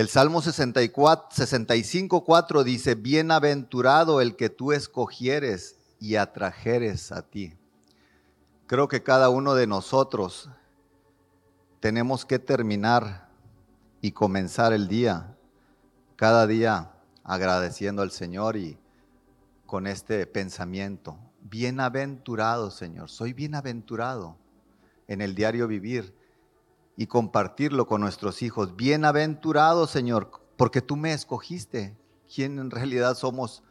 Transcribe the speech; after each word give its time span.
El 0.00 0.08
Salmo 0.08 0.40
64, 0.40 1.28
65, 1.30 2.24
4 2.24 2.64
dice, 2.64 2.94
bienaventurado 2.94 4.22
el 4.22 4.34
que 4.34 4.48
tú 4.48 4.72
escogieres 4.72 5.76
y 5.98 6.16
atrajeres 6.16 7.12
a 7.12 7.20
ti. 7.20 7.52
Creo 8.66 8.88
que 8.88 9.02
cada 9.02 9.28
uno 9.28 9.54
de 9.54 9.66
nosotros 9.66 10.48
tenemos 11.80 12.24
que 12.24 12.38
terminar 12.38 13.28
y 14.00 14.12
comenzar 14.12 14.72
el 14.72 14.88
día, 14.88 15.36
cada 16.16 16.46
día 16.46 16.92
agradeciendo 17.22 18.00
al 18.00 18.10
Señor 18.10 18.56
y 18.56 18.78
con 19.66 19.86
este 19.86 20.26
pensamiento. 20.26 21.18
Bienaventurado, 21.42 22.70
Señor, 22.70 23.10
soy 23.10 23.34
bienaventurado 23.34 24.38
en 25.08 25.20
el 25.20 25.34
diario 25.34 25.68
vivir 25.68 26.18
y 27.00 27.06
compartirlo 27.06 27.86
con 27.86 28.02
nuestros 28.02 28.42
hijos. 28.42 28.76
Bienaventurado, 28.76 29.86
Señor, 29.86 30.30
porque 30.58 30.82
tú 30.82 30.96
me 30.96 31.14
escogiste. 31.14 31.96
¿Quién 32.32 32.58
en 32.58 32.70
realidad 32.70 33.14
somos 33.14 33.62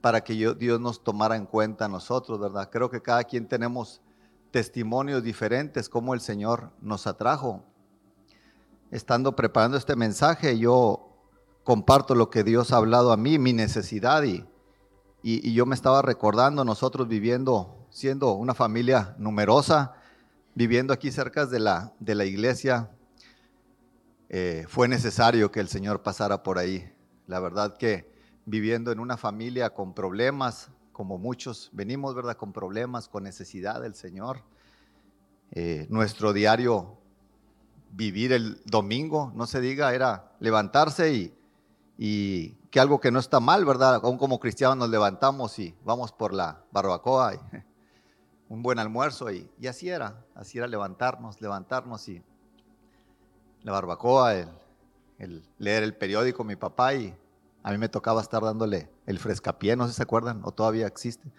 para 0.00 0.24
que 0.24 0.34
Dios 0.34 0.80
nos 0.80 1.04
tomara 1.04 1.36
en 1.36 1.46
cuenta 1.46 1.86
nosotros, 1.86 2.40
verdad? 2.40 2.70
Creo 2.72 2.90
que 2.90 3.00
cada 3.00 3.22
quien 3.22 3.46
tenemos 3.46 4.00
testimonios 4.50 5.22
diferentes, 5.22 5.88
como 5.88 6.14
el 6.14 6.20
Señor 6.20 6.72
nos 6.80 7.06
atrajo. 7.06 7.62
Estando 8.90 9.36
preparando 9.36 9.76
este 9.76 9.94
mensaje, 9.94 10.58
yo 10.58 11.14
comparto 11.62 12.16
lo 12.16 12.28
que 12.28 12.42
Dios 12.42 12.72
ha 12.72 12.78
hablado 12.78 13.12
a 13.12 13.16
mí, 13.16 13.38
mi 13.38 13.52
necesidad, 13.52 14.24
y, 14.24 14.44
y, 15.22 15.52
yo 15.52 15.64
me 15.64 15.76
estaba 15.76 16.02
recordando 16.02 16.64
nosotros 16.64 17.06
viviendo, 17.06 17.86
siendo 17.90 18.32
una 18.32 18.52
familia 18.52 19.14
numerosa, 19.16 19.94
viviendo 20.54 20.92
aquí 20.92 21.10
cerca 21.10 21.46
de 21.46 21.60
la, 21.60 21.92
de 22.00 22.14
la 22.14 22.24
iglesia, 22.24 22.90
eh, 24.28 24.64
fue 24.68 24.88
necesario 24.88 25.50
que 25.50 25.60
el 25.60 25.68
Señor 25.68 26.02
pasara 26.02 26.42
por 26.42 26.58
ahí. 26.58 26.92
La 27.26 27.40
verdad 27.40 27.76
que 27.76 28.12
viviendo 28.46 28.92
en 28.92 29.00
una 29.00 29.16
familia 29.16 29.70
con 29.70 29.94
problemas, 29.94 30.70
como 30.92 31.18
muchos 31.18 31.70
venimos, 31.72 32.14
¿verdad? 32.14 32.36
Con 32.36 32.52
problemas, 32.52 33.08
con 33.08 33.24
necesidad 33.24 33.80
del 33.80 33.94
Señor. 33.94 34.42
Eh, 35.52 35.86
nuestro 35.90 36.32
diario 36.32 36.98
vivir 37.90 38.32
el 38.32 38.60
domingo, 38.64 39.32
no 39.34 39.46
se 39.46 39.60
diga, 39.60 39.94
era 39.94 40.32
levantarse 40.40 41.12
y, 41.14 41.34
y, 41.96 42.56
que 42.70 42.80
algo 42.80 42.98
que 43.00 43.12
no 43.12 43.20
está 43.20 43.38
mal, 43.38 43.64
¿verdad? 43.64 44.00
Aún 44.02 44.18
como 44.18 44.40
cristianos 44.40 44.76
nos 44.76 44.90
levantamos 44.90 45.56
y 45.60 45.76
vamos 45.84 46.10
por 46.10 46.34
la 46.34 46.64
barbacoa, 46.72 47.34
y, 47.34 47.38
un 48.48 48.62
buen 48.62 48.78
almuerzo 48.78 49.30
y, 49.30 49.50
y, 49.58 49.66
así 49.66 49.88
era, 49.88 50.24
así 50.34 50.58
era 50.58 50.66
levantarnos, 50.66 51.40
levantarnos 51.40 52.08
y 52.08 52.22
la 53.62 53.72
barbacoa, 53.72 54.34
el, 54.34 54.48
el 55.18 55.42
leer 55.58 55.82
el 55.82 55.96
periódico, 55.96 56.44
mi 56.44 56.56
papá 56.56 56.94
y 56.94 57.16
a 57.62 57.72
mí 57.72 57.78
me 57.78 57.88
tocaba 57.88 58.20
estar 58.20 58.42
dándole 58.42 58.90
el 59.06 59.18
frescapié, 59.18 59.76
no 59.76 59.86
sé 59.86 59.92
si 59.92 59.96
se 59.96 60.02
acuerdan, 60.02 60.42
o 60.44 60.52
todavía 60.52 60.86
existe, 60.86 61.30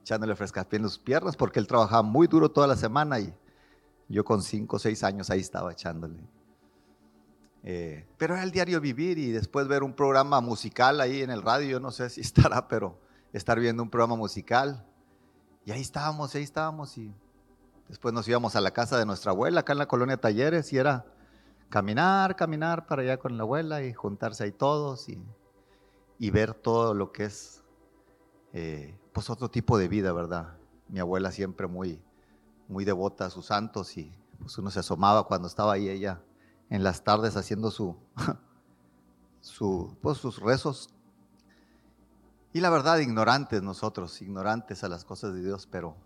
echándole 0.00 0.36
frescapié 0.36 0.78
en 0.78 0.84
sus 0.84 0.98
piernas, 0.98 1.36
porque 1.36 1.58
él 1.58 1.66
trabajaba 1.66 2.02
muy 2.02 2.28
duro 2.28 2.50
toda 2.50 2.66
la 2.66 2.76
semana 2.76 3.18
y 3.18 3.34
yo 4.08 4.24
con 4.24 4.42
cinco 4.42 4.76
o 4.76 4.78
seis 4.78 5.02
años 5.02 5.30
ahí 5.30 5.40
estaba 5.40 5.72
echándole. 5.72 6.20
Eh, 7.64 8.06
pero 8.18 8.34
era 8.34 8.42
el 8.42 8.50
diario 8.50 8.80
vivir 8.80 9.18
y 9.18 9.30
después 9.30 9.68
ver 9.68 9.82
un 9.82 9.94
programa 9.94 10.40
musical 10.40 11.00
ahí 11.00 11.22
en 11.22 11.30
el 11.30 11.42
radio, 11.42 11.80
no 11.80 11.90
sé 11.90 12.10
si 12.10 12.20
estará, 12.22 12.68
pero 12.68 12.98
estar 13.32 13.58
viendo 13.58 13.82
un 13.82 13.90
programa 13.90 14.16
musical. 14.16 14.84
Y 15.64 15.70
ahí 15.70 15.80
estábamos, 15.80 16.34
ahí 16.34 16.42
estábamos 16.42 16.96
y 16.98 17.14
después 17.88 18.12
nos 18.14 18.26
íbamos 18.26 18.56
a 18.56 18.60
la 18.60 18.72
casa 18.72 18.98
de 18.98 19.06
nuestra 19.06 19.32
abuela, 19.32 19.60
acá 19.60 19.72
en 19.72 19.78
la 19.78 19.86
colonia 19.86 20.16
Talleres, 20.16 20.72
y 20.72 20.78
era 20.78 21.06
caminar, 21.68 22.36
caminar 22.36 22.86
para 22.86 23.02
allá 23.02 23.18
con 23.18 23.36
la 23.36 23.44
abuela 23.44 23.82
y 23.82 23.92
juntarse 23.92 24.44
ahí 24.44 24.52
todos 24.52 25.08
y 25.08 25.22
y 26.22 26.30
ver 26.30 26.54
todo 26.54 26.94
lo 26.94 27.10
que 27.10 27.24
es, 27.24 27.64
eh, 28.52 28.96
pues 29.12 29.28
otro 29.28 29.50
tipo 29.50 29.76
de 29.76 29.88
vida, 29.88 30.12
¿verdad? 30.12 30.56
Mi 30.88 31.00
abuela 31.00 31.32
siempre 31.32 31.66
muy, 31.66 32.00
muy 32.68 32.84
devota 32.84 33.26
a 33.26 33.30
sus 33.30 33.46
santos 33.46 33.98
y 33.98 34.16
pues 34.38 34.56
uno 34.56 34.70
se 34.70 34.78
asomaba 34.78 35.24
cuando 35.24 35.48
estaba 35.48 35.72
ahí 35.72 35.88
ella 35.88 36.22
en 36.70 36.84
las 36.84 37.02
tardes 37.02 37.36
haciendo 37.36 37.72
su, 37.72 37.96
su 39.40 39.96
pues 40.00 40.18
sus 40.18 40.38
rezos. 40.38 40.90
Y 42.52 42.60
la 42.60 42.68
verdad, 42.68 42.98
ignorantes 42.98 43.62
nosotros, 43.62 44.20
ignorantes 44.20 44.84
a 44.84 44.88
las 44.88 45.04
cosas 45.04 45.32
de 45.32 45.42
Dios, 45.42 45.66
pero 45.70 45.96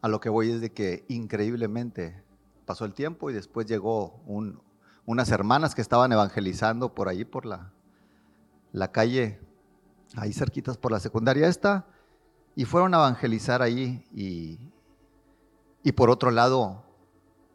a 0.00 0.08
lo 0.08 0.20
que 0.20 0.30
voy 0.30 0.50
es 0.50 0.60
de 0.62 0.72
que 0.72 1.04
increíblemente 1.08 2.24
pasó 2.64 2.86
el 2.86 2.94
tiempo 2.94 3.28
y 3.28 3.34
después 3.34 3.66
llegó 3.66 4.22
un, 4.26 4.62
unas 5.04 5.30
hermanas 5.30 5.74
que 5.74 5.82
estaban 5.82 6.12
evangelizando 6.12 6.94
por 6.94 7.08
ahí, 7.08 7.26
por 7.26 7.44
la, 7.44 7.72
la 8.72 8.90
calle, 8.90 9.38
ahí 10.16 10.32
cerquitas 10.32 10.78
por 10.78 10.92
la 10.92 11.00
secundaria 11.00 11.46
esta, 11.46 11.86
y 12.54 12.64
fueron 12.64 12.94
a 12.94 12.98
evangelizar 12.98 13.60
ahí 13.60 14.06
y, 14.14 14.58
y 15.82 15.92
por 15.92 16.08
otro 16.08 16.30
lado 16.30 16.84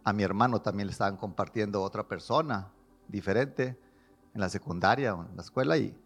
a 0.03 0.13
mi 0.13 0.21
hermano 0.21 0.61
también 0.61 0.87
le 0.87 0.91
estaban 0.91 1.17
compartiendo 1.17 1.81
otra 1.81 2.07
persona 2.07 2.71
diferente 3.07 3.79
en 4.35 4.41
la 4.41 4.49
secundaria 4.49 5.15
o 5.15 5.25
en 5.25 5.35
la 5.35 5.41
escuela 5.41 5.77
y, 5.77 5.97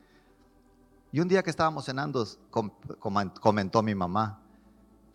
y 1.12 1.20
un 1.20 1.28
día 1.28 1.44
que 1.44 1.50
estábamos 1.50 1.86
cenando 1.86 2.26
comentó 3.40 3.82
mi 3.84 3.96
mamá, 3.96 4.42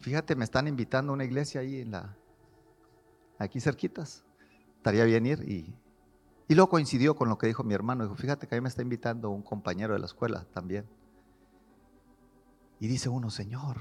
fíjate, 0.01 0.35
me 0.37 0.45
están 0.45 0.69
invitando 0.69 1.13
a 1.13 1.15
una 1.15 1.25
iglesia 1.25 1.61
ahí 1.61 1.81
en 1.81 1.93
la, 1.93 2.17
aquí 3.39 3.61
cerquitas, 3.61 4.25
estaría 4.79 5.05
bien 5.05 5.27
ir 5.27 5.49
y 5.49 5.75
y 6.53 6.55
luego 6.55 6.69
coincidió 6.69 7.17
con 7.17 7.31
lo 7.31 7.39
que 7.39 7.47
dijo 7.47 7.65
mi 7.65 7.73
hermano. 7.73 8.05
Dijo, 8.05 8.15
fíjate 8.15 8.47
que 8.47 8.55
a 8.55 8.59
mí 8.59 8.63
me 8.63 8.69
está 8.69 8.83
invitando 8.83 9.31
un 9.31 9.43
compañero 9.43 9.95
de 9.95 10.01
la 10.01 10.05
escuela 10.05 10.45
también. 10.53 10.87
Y 12.79 12.89
dice 12.89 13.09
uno, 13.09 13.31
Señor, 13.31 13.79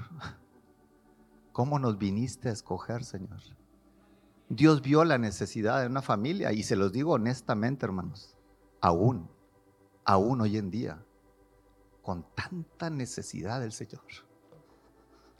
¿cómo 1.52 1.78
nos 1.78 1.98
viniste 1.98 2.48
a 2.48 2.52
escoger, 2.52 3.04
Señor? 3.04 3.40
Dios 4.48 4.80
vio 4.80 5.04
la 5.04 5.18
necesidad 5.18 5.82
de 5.82 5.86
una 5.86 6.00
familia 6.00 6.52
y 6.52 6.62
se 6.62 6.76
los 6.76 6.92
digo 6.92 7.12
honestamente, 7.12 7.84
hermanos, 7.84 8.38
aún, 8.80 9.28
aún 10.06 10.40
hoy 10.40 10.56
en 10.56 10.70
día, 10.70 11.04
con 12.02 12.26
tanta 12.34 12.90
necesidad 12.90 13.60
del 13.60 13.72
Señor, 13.72 14.04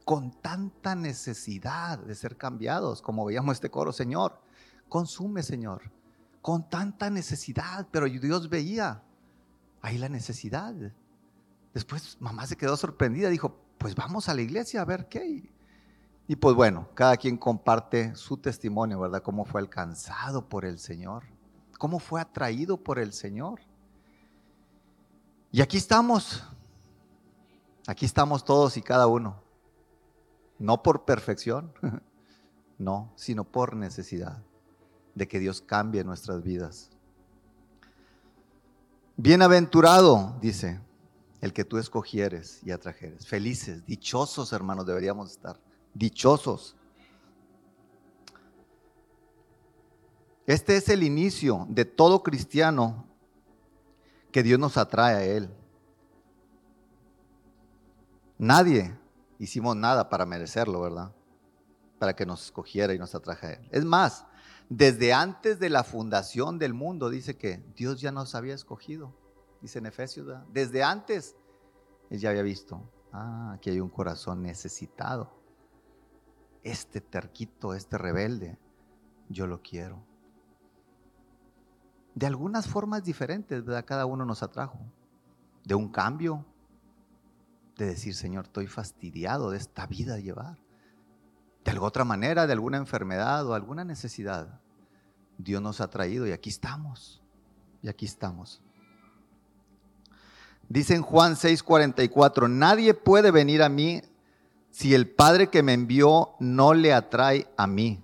con 0.04 0.30
tanta 0.40 0.94
necesidad 0.94 1.98
de 1.98 2.14
ser 2.14 2.36
cambiados, 2.36 3.02
como 3.02 3.24
veíamos 3.24 3.56
este 3.56 3.70
coro, 3.70 3.92
Señor, 3.92 4.40
consume, 4.88 5.42
Señor 5.42 5.82
con 6.42 6.68
tanta 6.68 7.08
necesidad, 7.08 7.86
pero 7.90 8.06
Dios 8.06 8.50
veía 8.50 9.00
ahí 9.80 9.96
la 9.96 10.08
necesidad. 10.08 10.74
Después 11.72 12.16
mamá 12.20 12.46
se 12.46 12.56
quedó 12.56 12.76
sorprendida, 12.76 13.30
dijo, 13.30 13.56
pues 13.78 13.94
vamos 13.94 14.28
a 14.28 14.34
la 14.34 14.42
iglesia 14.42 14.82
a 14.82 14.84
ver 14.84 15.08
qué. 15.08 15.50
Y 16.26 16.36
pues 16.36 16.54
bueno, 16.56 16.88
cada 16.94 17.16
quien 17.16 17.36
comparte 17.36 18.14
su 18.16 18.36
testimonio, 18.36 19.00
¿verdad? 19.00 19.22
Cómo 19.22 19.44
fue 19.44 19.60
alcanzado 19.60 20.48
por 20.48 20.64
el 20.64 20.78
Señor, 20.78 21.24
cómo 21.78 22.00
fue 22.00 22.20
atraído 22.20 22.76
por 22.76 22.98
el 22.98 23.12
Señor. 23.12 23.60
Y 25.54 25.60
aquí 25.60 25.76
estamos, 25.76 26.42
aquí 27.86 28.06
estamos 28.06 28.42
todos 28.42 28.78
y 28.78 28.82
cada 28.82 29.06
uno, 29.06 29.42
no 30.58 30.82
por 30.82 31.04
perfección, 31.04 31.74
no, 32.78 33.12
sino 33.16 33.44
por 33.44 33.76
necesidad 33.76 34.42
de 35.14 35.28
que 35.28 35.38
Dios 35.38 35.60
cambie 35.60 36.04
nuestras 36.04 36.42
vidas. 36.42 36.88
Bienaventurado, 39.18 40.38
dice, 40.40 40.80
el 41.42 41.52
que 41.52 41.66
tú 41.66 41.76
escogieres 41.76 42.62
y 42.64 42.70
atrajeres. 42.70 43.26
Felices, 43.26 43.84
dichosos 43.84 44.54
hermanos 44.54 44.86
deberíamos 44.86 45.32
estar. 45.32 45.60
Dichosos. 45.92 46.76
Este 50.46 50.78
es 50.78 50.88
el 50.88 51.02
inicio 51.02 51.66
de 51.68 51.84
todo 51.84 52.22
cristiano 52.22 53.11
que 54.32 54.42
Dios 54.42 54.58
nos 54.58 54.76
atrae 54.76 55.14
a 55.14 55.24
Él. 55.24 55.50
Nadie 58.38 58.98
hicimos 59.38 59.76
nada 59.76 60.08
para 60.08 60.26
merecerlo, 60.26 60.80
¿verdad? 60.80 61.12
Para 61.98 62.16
que 62.16 62.26
nos 62.26 62.46
escogiera 62.46 62.94
y 62.94 62.98
nos 62.98 63.14
atraje 63.14 63.46
a 63.46 63.52
Él. 63.52 63.68
Es 63.70 63.84
más, 63.84 64.26
desde 64.68 65.12
antes 65.12 65.60
de 65.60 65.68
la 65.68 65.84
fundación 65.84 66.58
del 66.58 66.74
mundo, 66.74 67.10
dice 67.10 67.36
que 67.36 67.62
Dios 67.76 68.00
ya 68.00 68.10
nos 68.10 68.34
había 68.34 68.54
escogido. 68.54 69.14
Dice 69.60 69.78
en 69.78 69.86
Efesios, 69.86 70.26
desde 70.52 70.82
antes, 70.82 71.36
Él 72.10 72.18
ya 72.18 72.30
había 72.30 72.42
visto, 72.42 72.82
ah, 73.12 73.52
aquí 73.54 73.70
hay 73.70 73.80
un 73.80 73.90
corazón 73.90 74.42
necesitado. 74.42 75.30
Este 76.64 77.00
terquito, 77.00 77.74
este 77.74 77.98
rebelde, 77.98 78.58
yo 79.28 79.46
lo 79.46 79.62
quiero. 79.62 80.02
De 82.14 82.26
algunas 82.26 82.68
formas 82.68 83.04
diferentes, 83.04 83.64
¿verdad? 83.64 83.84
Cada 83.84 84.06
uno 84.06 84.24
nos 84.24 84.42
atrajo. 84.42 84.78
De 85.64 85.74
un 85.74 85.88
cambio, 85.88 86.44
de 87.76 87.86
decir, 87.86 88.14
Señor, 88.14 88.44
estoy 88.44 88.66
fastidiado 88.66 89.50
de 89.50 89.58
esta 89.58 89.86
vida 89.86 90.18
llevar 90.18 90.58
de 91.64 91.70
alguna 91.70 91.88
otra 91.88 92.04
manera, 92.04 92.46
de 92.46 92.52
alguna 92.52 92.78
enfermedad 92.78 93.46
o 93.46 93.54
alguna 93.54 93.84
necesidad, 93.84 94.60
Dios 95.38 95.62
nos 95.62 95.80
ha 95.80 95.88
traído 95.88 96.26
y 96.26 96.32
aquí 96.32 96.50
estamos. 96.50 97.22
Y 97.82 97.88
aquí 97.88 98.06
estamos. 98.06 98.60
Dice 100.68 100.94
en 100.94 101.02
Juan 101.02 101.34
6:44, 101.34 102.48
nadie 102.48 102.94
puede 102.94 103.30
venir 103.30 103.62
a 103.62 103.68
mí 103.68 104.02
si 104.70 104.94
el 104.94 105.08
Padre 105.10 105.48
que 105.48 105.62
me 105.62 105.74
envió 105.74 106.30
no 106.40 106.74
le 106.74 106.94
atrae 106.94 107.48
a 107.56 107.66
mí. 107.66 108.02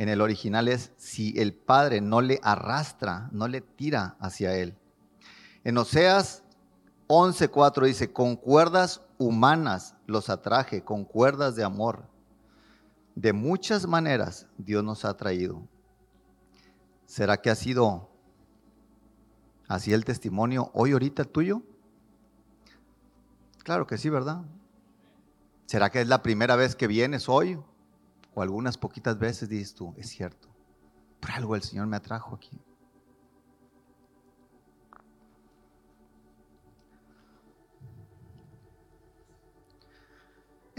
En 0.00 0.08
el 0.08 0.22
original 0.22 0.68
es 0.68 0.92
si 0.96 1.38
el 1.38 1.52
Padre 1.52 2.00
no 2.00 2.22
le 2.22 2.40
arrastra, 2.42 3.28
no 3.32 3.48
le 3.48 3.60
tira 3.60 4.16
hacia 4.18 4.56
él. 4.56 4.74
En 5.62 5.76
Oseas 5.76 6.42
11:4 7.06 7.84
dice, 7.84 8.10
con 8.10 8.36
cuerdas 8.36 9.02
humanas 9.18 9.94
los 10.06 10.30
atraje, 10.30 10.82
con 10.82 11.04
cuerdas 11.04 11.54
de 11.54 11.64
amor. 11.64 12.08
De 13.14 13.34
muchas 13.34 13.86
maneras 13.86 14.46
Dios 14.56 14.82
nos 14.82 15.04
ha 15.04 15.18
traído. 15.18 15.68
¿Será 17.04 17.36
que 17.36 17.50
ha 17.50 17.54
sido 17.54 18.08
así 19.68 19.92
el 19.92 20.06
testimonio 20.06 20.70
hoy 20.72 20.92
ahorita 20.92 21.24
tuyo? 21.24 21.60
Claro 23.64 23.86
que 23.86 23.98
sí, 23.98 24.08
¿verdad? 24.08 24.46
¿Será 25.66 25.90
que 25.90 26.00
es 26.00 26.08
la 26.08 26.22
primera 26.22 26.56
vez 26.56 26.74
que 26.74 26.86
vienes 26.86 27.28
hoy? 27.28 27.60
O 28.34 28.42
algunas 28.42 28.78
poquitas 28.78 29.18
veces 29.18 29.48
dices 29.48 29.74
tú, 29.74 29.94
es 29.96 30.08
cierto, 30.08 30.48
por 31.20 31.32
algo 31.32 31.56
el 31.56 31.62
Señor 31.62 31.86
me 31.86 31.96
atrajo 31.96 32.34
aquí. 32.34 32.60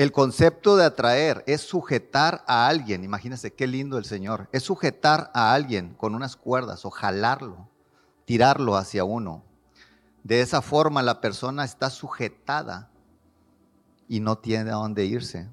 El 0.02 0.12
concepto 0.12 0.78
de 0.78 0.86
atraer 0.86 1.44
es 1.46 1.62
sujetar 1.62 2.44
a 2.48 2.68
alguien. 2.68 3.04
Imagínense 3.04 3.54
qué 3.54 3.68
lindo 3.68 4.00
el 4.00 4.06
Señor. 4.06 4.50
Es 4.52 4.64
sujetar 4.64 5.30
a 5.36 5.54
alguien 5.54 5.94
con 5.94 6.16
unas 6.16 6.36
cuerdas 6.36 6.86
o 6.86 6.90
jalarlo, 6.90 7.70
tirarlo 8.26 8.78
hacia 8.78 9.04
uno. 9.04 9.44
De 10.24 10.42
esa 10.42 10.64
forma 10.64 11.04
la 11.04 11.22
persona 11.22 11.66
está 11.66 11.92
sujetada 11.92 12.90
y 14.08 14.22
no 14.22 14.40
tiene 14.40 14.72
a 14.72 14.76
dónde 14.76 15.06
irse. 15.06 15.48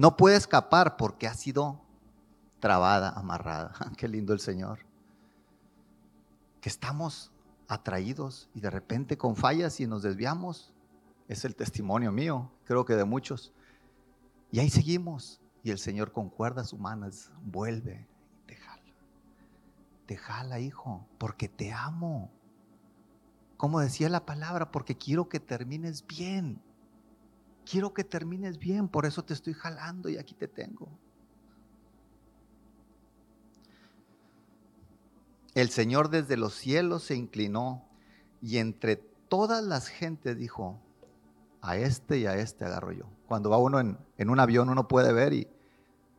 No 0.00 0.16
puede 0.16 0.36
escapar 0.36 0.96
porque 0.96 1.26
ha 1.26 1.34
sido 1.34 1.78
trabada, 2.58 3.10
amarrada. 3.10 3.74
Qué 3.98 4.08
lindo 4.08 4.32
el 4.32 4.40
Señor. 4.40 4.78
Que 6.62 6.70
estamos 6.70 7.30
atraídos 7.68 8.48
y 8.54 8.60
de 8.60 8.70
repente 8.70 9.18
con 9.18 9.36
fallas 9.36 9.78
y 9.78 9.86
nos 9.86 10.00
desviamos. 10.02 10.72
Es 11.28 11.44
el 11.44 11.54
testimonio 11.54 12.12
mío, 12.12 12.50
creo 12.64 12.86
que 12.86 12.94
de 12.94 13.04
muchos. 13.04 13.52
Y 14.50 14.60
ahí 14.60 14.70
seguimos. 14.70 15.38
Y 15.62 15.70
el 15.70 15.78
Señor 15.78 16.12
con 16.12 16.30
cuerdas 16.30 16.72
humanas 16.72 17.30
vuelve 17.42 18.08
y 18.38 18.46
te 18.46 18.56
jala. 18.56 18.94
Te 20.06 20.16
jala, 20.16 20.60
hijo, 20.60 21.06
porque 21.18 21.46
te 21.46 21.74
amo. 21.74 22.30
Como 23.58 23.80
decía 23.80 24.08
la 24.08 24.24
palabra, 24.24 24.72
porque 24.72 24.96
quiero 24.96 25.28
que 25.28 25.40
termines 25.40 26.06
bien. 26.06 26.62
Quiero 27.70 27.94
que 27.94 28.02
termines 28.02 28.58
bien, 28.58 28.88
por 28.88 29.06
eso 29.06 29.24
te 29.24 29.32
estoy 29.32 29.52
jalando 29.52 30.08
y 30.08 30.16
aquí 30.16 30.34
te 30.34 30.48
tengo. 30.48 30.88
El 35.54 35.70
Señor 35.70 36.10
desde 36.10 36.36
los 36.36 36.54
cielos 36.54 37.04
se 37.04 37.14
inclinó 37.14 37.88
y 38.42 38.58
entre 38.58 38.96
todas 38.96 39.62
las 39.62 39.86
gentes 39.86 40.36
dijo, 40.36 40.80
a 41.62 41.76
este 41.76 42.18
y 42.18 42.26
a 42.26 42.34
este 42.36 42.64
agarro 42.64 42.90
yo. 42.90 43.04
Cuando 43.28 43.50
va 43.50 43.58
uno 43.58 43.78
en, 43.78 44.30
un 44.30 44.40
avión 44.40 44.68
uno 44.68 44.88
puede 44.88 45.12
ver 45.12 45.32
y 45.32 45.48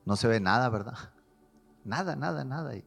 no 0.06 0.16
se 0.16 0.30
ve 0.30 0.40
nada, 0.40 0.70
¿verdad? 0.70 1.12
Nada, 1.84 2.16
nada, 2.16 2.46
nada. 2.46 2.76
Y 2.76 2.86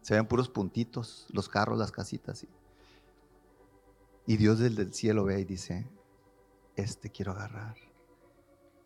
se 0.00 0.14
ven 0.14 0.26
puros 0.26 0.48
puntitos, 0.48 1.26
los 1.30 1.48
carros, 1.48 1.78
las 1.78 1.92
casitas. 1.92 2.42
Y, 2.42 2.48
y 4.26 4.36
Dios 4.38 4.58
desde 4.58 4.82
el 4.82 4.92
cielo 4.92 5.24
ve 5.24 5.40
y 5.40 5.44
dice, 5.44 5.86
este 6.76 7.10
quiero 7.10 7.32
agarrar. 7.32 7.76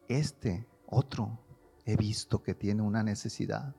Este, 0.08 0.66
otro, 0.86 1.38
he 1.84 1.96
visto 1.96 2.42
que 2.42 2.54
tiene 2.54 2.82
una 2.82 3.02
necesidad. 3.02 3.74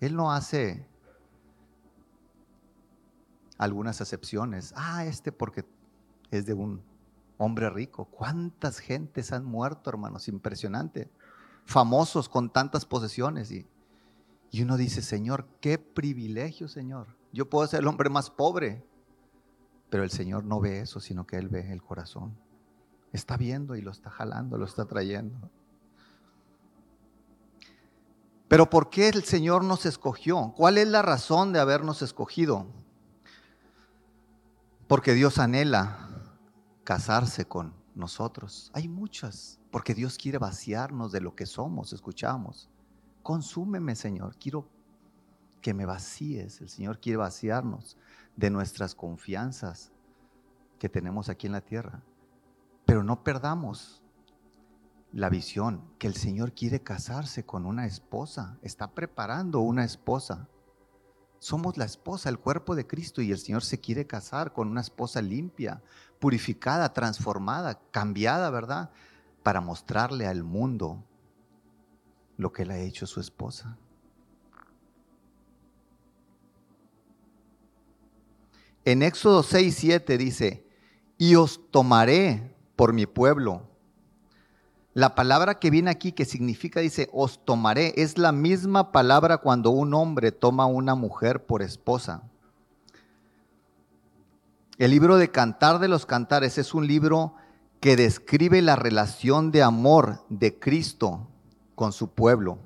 Él 0.00 0.14
no 0.14 0.32
hace 0.32 0.86
algunas 3.58 4.00
excepciones. 4.00 4.72
Ah, 4.76 5.04
este 5.04 5.32
porque 5.32 5.64
es 6.30 6.46
de 6.46 6.54
un 6.54 6.82
hombre 7.36 7.70
rico. 7.70 8.06
¿Cuántas 8.06 8.78
gentes 8.78 9.32
han 9.32 9.44
muerto, 9.44 9.90
hermanos? 9.90 10.28
Impresionante. 10.28 11.10
Famosos 11.64 12.28
con 12.28 12.50
tantas 12.50 12.86
posesiones. 12.86 13.50
Y, 13.50 13.66
y 14.50 14.62
uno 14.62 14.76
dice, 14.76 15.02
Señor, 15.02 15.48
qué 15.60 15.78
privilegio, 15.78 16.68
Señor. 16.68 17.16
Yo 17.32 17.50
puedo 17.50 17.66
ser 17.66 17.80
el 17.80 17.88
hombre 17.88 18.08
más 18.08 18.30
pobre, 18.30 18.86
pero 19.90 20.02
el 20.02 20.10
Señor 20.10 20.44
no 20.44 20.60
ve 20.60 20.80
eso, 20.80 21.00
sino 21.00 21.26
que 21.26 21.36
Él 21.36 21.48
ve 21.48 21.72
el 21.72 21.82
corazón. 21.82 22.36
Está 23.12 23.36
viendo 23.36 23.74
y 23.74 23.80
lo 23.80 23.90
está 23.90 24.10
jalando, 24.10 24.58
lo 24.58 24.66
está 24.66 24.84
trayendo. 24.84 25.50
Pero 28.48 28.70
¿por 28.70 28.90
qué 28.90 29.08
el 29.08 29.24
Señor 29.24 29.64
nos 29.64 29.86
escogió? 29.86 30.52
¿Cuál 30.56 30.78
es 30.78 30.88
la 30.88 31.02
razón 31.02 31.52
de 31.52 31.60
habernos 31.60 32.02
escogido? 32.02 32.66
Porque 34.86 35.12
Dios 35.12 35.38
anhela 35.38 36.08
casarse 36.84 37.46
con 37.46 37.74
nosotros. 37.94 38.70
Hay 38.74 38.88
muchas, 38.88 39.58
porque 39.70 39.94
Dios 39.94 40.16
quiere 40.16 40.38
vaciarnos 40.38 41.12
de 41.12 41.20
lo 41.20 41.34
que 41.34 41.44
somos, 41.44 41.92
escuchamos. 41.92 42.70
Consúmeme, 43.22 43.94
Señor, 43.94 44.36
quiero 44.38 44.66
que 45.60 45.74
me 45.74 45.84
vacíes. 45.84 46.60
El 46.62 46.70
Señor 46.70 47.00
quiere 47.00 47.18
vaciarnos 47.18 47.98
de 48.38 48.50
nuestras 48.50 48.94
confianzas 48.94 49.90
que 50.78 50.88
tenemos 50.88 51.28
aquí 51.28 51.48
en 51.48 51.52
la 51.54 51.60
tierra. 51.60 52.04
Pero 52.86 53.02
no 53.02 53.24
perdamos 53.24 54.00
la 55.12 55.28
visión 55.28 55.82
que 55.98 56.06
el 56.06 56.14
Señor 56.14 56.52
quiere 56.52 56.80
casarse 56.80 57.44
con 57.44 57.66
una 57.66 57.86
esposa, 57.86 58.56
está 58.62 58.92
preparando 58.92 59.58
una 59.58 59.84
esposa. 59.84 60.48
Somos 61.40 61.76
la 61.78 61.84
esposa, 61.84 62.28
el 62.28 62.38
cuerpo 62.38 62.76
de 62.76 62.86
Cristo 62.86 63.22
y 63.22 63.32
el 63.32 63.38
Señor 63.38 63.64
se 63.64 63.80
quiere 63.80 64.06
casar 64.06 64.52
con 64.52 64.68
una 64.68 64.82
esposa 64.82 65.20
limpia, 65.20 65.82
purificada, 66.20 66.92
transformada, 66.92 67.80
cambiada, 67.90 68.50
¿verdad? 68.50 68.90
Para 69.42 69.60
mostrarle 69.60 70.28
al 70.28 70.44
mundo 70.44 71.04
lo 72.36 72.52
que 72.52 72.64
le 72.64 72.74
ha 72.74 72.78
hecho 72.78 73.04
su 73.04 73.18
esposa. 73.18 73.78
En 78.88 79.02
Éxodo 79.02 79.42
6, 79.42 79.76
7 79.76 80.16
dice, 80.16 80.66
y 81.18 81.34
os 81.34 81.60
tomaré 81.70 82.56
por 82.74 82.94
mi 82.94 83.04
pueblo 83.04 83.68
la 84.94 85.14
palabra 85.14 85.58
que 85.58 85.68
viene 85.68 85.90
aquí, 85.90 86.12
que 86.12 86.24
significa, 86.24 86.80
dice, 86.80 87.10
os 87.12 87.44
tomaré, 87.44 87.92
es 87.98 88.16
la 88.16 88.32
misma 88.32 88.90
palabra 88.90 89.36
cuando 89.36 89.68
un 89.68 89.92
hombre 89.92 90.32
toma 90.32 90.62
a 90.62 90.68
una 90.68 90.94
mujer 90.94 91.44
por 91.44 91.60
esposa. 91.60 92.22
El 94.78 94.92
libro 94.92 95.18
de 95.18 95.30
Cantar 95.30 95.80
de 95.80 95.88
los 95.88 96.06
Cantares 96.06 96.56
es 96.56 96.72
un 96.72 96.86
libro 96.86 97.34
que 97.80 97.94
describe 97.94 98.62
la 98.62 98.74
relación 98.74 99.50
de 99.50 99.62
amor 99.62 100.24
de 100.30 100.58
Cristo 100.58 101.28
con 101.74 101.92
su 101.92 102.14
pueblo. 102.14 102.58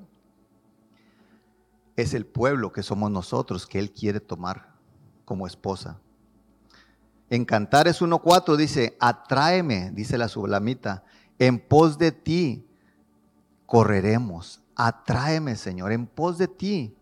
Es 1.97 2.13
el 2.13 2.25
pueblo 2.25 2.71
que 2.71 2.81
somos 2.81 3.11
nosotros 3.11 3.67
que 3.67 3.77
Él 3.77 3.91
quiere 3.91 4.21
tomar 4.21 4.73
como 5.25 5.47
esposa. 5.47 5.99
En 7.33 7.45
Cantares 7.45 7.99
1.4 7.99 8.55
dice, 8.57 8.95
atráeme, 8.99 9.89
dice 9.89 10.19
la 10.19 10.27
sublamita, 10.27 11.03
en 11.39 11.57
pos 11.57 11.97
de 11.97 12.11
ti 12.11 12.69
correremos. 13.65 14.61
Atráeme, 14.75 15.55
Señor, 15.55 15.93
en 15.93 16.05
pos 16.05 16.37
de 16.37 16.47
ti 16.47 16.95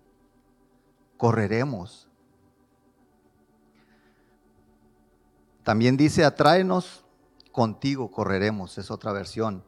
correremos. 1.17 2.07
También 5.63 5.97
dice, 5.97 6.23
atráenos, 6.23 7.03
contigo 7.51 8.09
correremos, 8.09 8.77
es 8.77 8.89
otra 8.89 9.11
versión. 9.11 9.65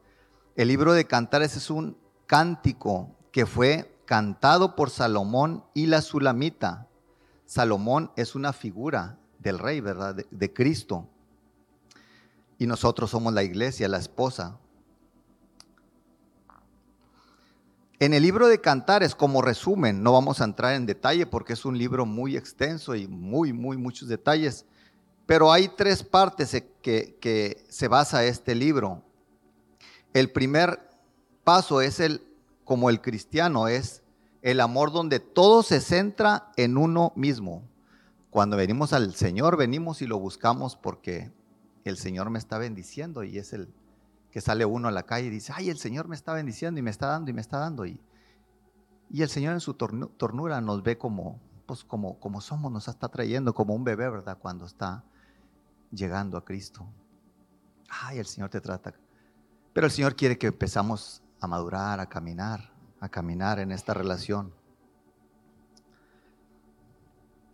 El 0.56 0.70
libro 0.70 0.94
de 0.94 1.04
Cantares 1.04 1.58
es 1.58 1.70
un 1.70 1.98
cántico 2.26 3.10
que 3.34 3.46
fue 3.46 4.00
cantado 4.06 4.78
por 4.78 4.92
Salomón 4.92 5.66
y 5.74 5.88
la 5.88 6.02
Sulamita. 6.02 6.88
Salomón 7.44 8.14
es 8.16 8.34
una 8.34 8.54
figura 8.54 9.18
del 9.44 9.60
rey, 9.60 9.82
¿verdad? 9.82 10.16
De, 10.16 10.54
Cristo. 10.54 11.08
Y 12.58 12.66
nosotros 12.66 13.12
somos 13.12 13.34
la 13.34 13.44
iglesia, 13.44 13.88
la 13.88 13.98
esposa. 13.98 14.58
En 18.00 18.14
el 18.14 18.24
libro 18.24 18.48
de 18.48 18.60
Cantares, 18.60 19.16
como 19.16 19.42
resumen, 19.42 20.02
no 20.02 20.14
vamos 20.14 20.42
a 20.42 20.46
entrar 20.46 20.74
en 20.74 20.86
detalle 20.86 21.26
porque 21.26 21.54
es 21.54 21.66
un 21.66 21.78
libro 21.78 22.06
muy 22.06 22.36
extenso 22.36 22.96
y 22.96 23.08
muy, 23.08 23.54
muy, 23.54 23.78
muchos 23.78 24.08
detalles, 24.08 24.66
pero 25.26 25.52
hay 25.52 25.70
tres 25.70 26.04
partes 26.04 26.52
que, 26.82 27.18
que 27.20 27.66
se 27.70 27.88
basa 27.88 28.26
este 28.26 28.56
libro. 28.56 29.04
El 30.14 30.32
primer 30.32 30.80
paso 31.44 31.82
es 31.82 32.00
el, 32.00 32.26
como 32.64 32.90
el 32.90 33.02
cristiano, 33.02 33.68
es 33.68 34.02
El 34.42 34.60
amor 34.60 34.92
donde 34.92 35.22
todo 35.22 35.64
se 35.64 35.80
centra 35.80 36.52
en 36.58 36.78
uno 36.78 37.14
mismo. 37.16 37.64
Cuando 38.34 38.58
venimos 38.58 38.94
al 38.94 39.14
Señor, 39.14 39.58
venimos 39.58 40.02
y 40.02 40.08
lo 40.08 40.18
buscamos 40.18 40.76
porque 40.76 41.32
el 41.84 41.98
Señor 41.98 42.32
me 42.32 42.40
está 42.40 42.58
bendiciendo 42.58 43.24
y 43.24 43.38
es 43.38 43.54
el 43.54 43.72
que 44.32 44.42
sale 44.42 44.66
uno 44.66 44.88
a 44.88 44.92
la 44.92 45.04
calle 45.04 45.28
y 45.28 45.30
dice, 45.30 45.54
ay, 45.56 45.70
el 45.70 45.78
Señor 45.78 46.08
me 46.08 46.16
está 46.16 46.34
bendiciendo 46.34 46.80
y 46.80 46.82
me 46.82 46.90
está 46.90 47.06
dando 47.06 47.30
y 47.30 47.34
me 47.36 47.42
está 47.42 47.60
dando. 47.60 47.86
Y, 47.86 48.02
y 49.12 49.22
el 49.22 49.30
Señor 49.30 49.54
en 49.54 49.60
su 49.60 49.76
tornura 49.76 50.62
nos 50.62 50.82
ve 50.82 50.98
como, 50.98 51.40
pues 51.68 51.84
como, 51.84 52.20
como 52.20 52.42
somos, 52.42 52.72
nos 52.72 52.88
está 52.88 53.08
trayendo 53.08 53.54
como 53.54 53.76
un 53.76 53.84
bebé, 53.84 54.10
¿verdad? 54.10 54.40
Cuando 54.40 54.66
está 54.66 55.04
llegando 55.92 56.36
a 56.36 56.44
Cristo. 56.44 56.88
Ay, 57.88 58.18
el 58.18 58.26
Señor 58.26 58.50
te 58.50 58.62
trata. 58.62 58.96
Pero 59.74 59.86
el 59.86 59.92
Señor 59.92 60.16
quiere 60.16 60.40
que 60.40 60.48
empezamos 60.48 61.22
a 61.40 61.46
madurar, 61.46 62.00
a 62.00 62.10
caminar, 62.10 62.74
a 63.00 63.10
caminar 63.10 63.60
en 63.60 63.72
esta 63.72 63.94
relación. 63.94 64.56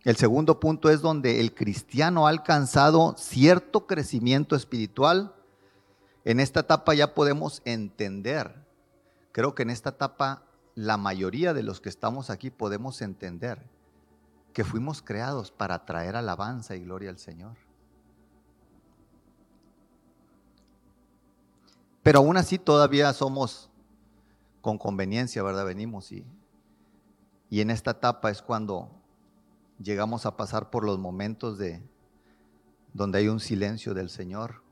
El 0.04 0.16
segundo 0.16 0.60
punto 0.60 0.88
es 0.88 1.02
donde 1.02 1.40
el 1.40 1.54
cristiano 1.54 2.26
ha 2.26 2.30
alcanzado 2.30 3.14
cierto 3.18 3.86
crecimiento 3.86 4.56
espiritual. 4.56 5.34
En 6.24 6.40
esta 6.40 6.60
etapa 6.60 6.94
ya 6.94 7.14
podemos 7.14 7.60
entender, 7.64 8.66
creo 9.32 9.54
que 9.54 9.62
en 9.62 9.70
esta 9.70 9.90
etapa 9.90 10.44
la 10.74 10.96
mayoría 10.96 11.52
de 11.52 11.62
los 11.62 11.80
que 11.80 11.90
estamos 11.90 12.30
aquí 12.30 12.50
podemos 12.50 13.02
entender 13.02 13.62
que 14.54 14.64
fuimos 14.64 15.02
creados 15.02 15.50
para 15.50 15.84
traer 15.84 16.16
alabanza 16.16 16.76
y 16.76 16.84
gloria 16.84 17.10
al 17.10 17.18
Señor. 17.18 17.56
Pero 22.02 22.20
aún 22.20 22.38
así 22.38 22.58
todavía 22.58 23.12
somos 23.12 23.70
con 24.62 24.78
conveniencia, 24.78 25.42
¿verdad? 25.42 25.66
Venimos 25.66 26.10
y, 26.12 26.24
y 27.50 27.60
en 27.60 27.70
esta 27.70 27.92
etapa 27.92 28.30
es 28.30 28.40
cuando 28.40 28.99
llegamos 29.80 30.26
a 30.26 30.36
pasar 30.36 30.70
por 30.70 30.84
los 30.84 30.98
momentos 30.98 31.58
de 31.58 31.82
donde 32.92 33.18
hay 33.18 33.28
un 33.28 33.40
silencio 33.40 33.94
del 33.94 34.10
Señor, 34.10 34.62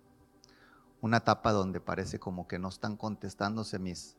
una 1.01 1.19
etapa 1.19 1.53
donde 1.53 1.81
parece 1.81 2.19
como 2.19 2.47
que 2.47 2.59
no 2.59 2.69
están 2.69 2.97
contestándose 2.97 3.79
mis 3.79 4.17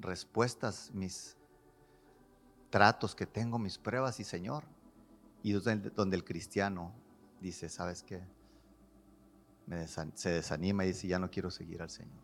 respuestas, 0.00 0.90
mis 0.92 1.36
tratos 2.70 3.14
que 3.14 3.26
tengo, 3.26 3.58
mis 3.58 3.78
pruebas 3.78 4.18
y 4.20 4.24
Señor, 4.24 4.64
y 5.42 5.52
donde 5.52 6.16
el 6.16 6.24
cristiano 6.24 6.92
dice, 7.40 7.68
¿sabes 7.68 8.02
qué? 8.02 8.22
se 10.14 10.30
desanima 10.30 10.84
y 10.84 10.88
dice, 10.88 11.06
ya 11.06 11.18
no 11.18 11.30
quiero 11.30 11.50
seguir 11.50 11.82
al 11.82 11.90
Señor. 11.90 12.22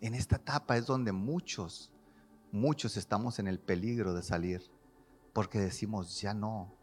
En 0.00 0.14
esta 0.14 0.36
etapa 0.36 0.76
es 0.76 0.86
donde 0.86 1.10
muchos, 1.10 1.90
muchos 2.52 2.96
estamos 2.96 3.40
en 3.40 3.48
el 3.48 3.58
peligro 3.58 4.14
de 4.14 4.22
salir, 4.22 4.62
porque 5.32 5.58
decimos, 5.58 6.20
ya 6.20 6.34
no, 6.34 6.74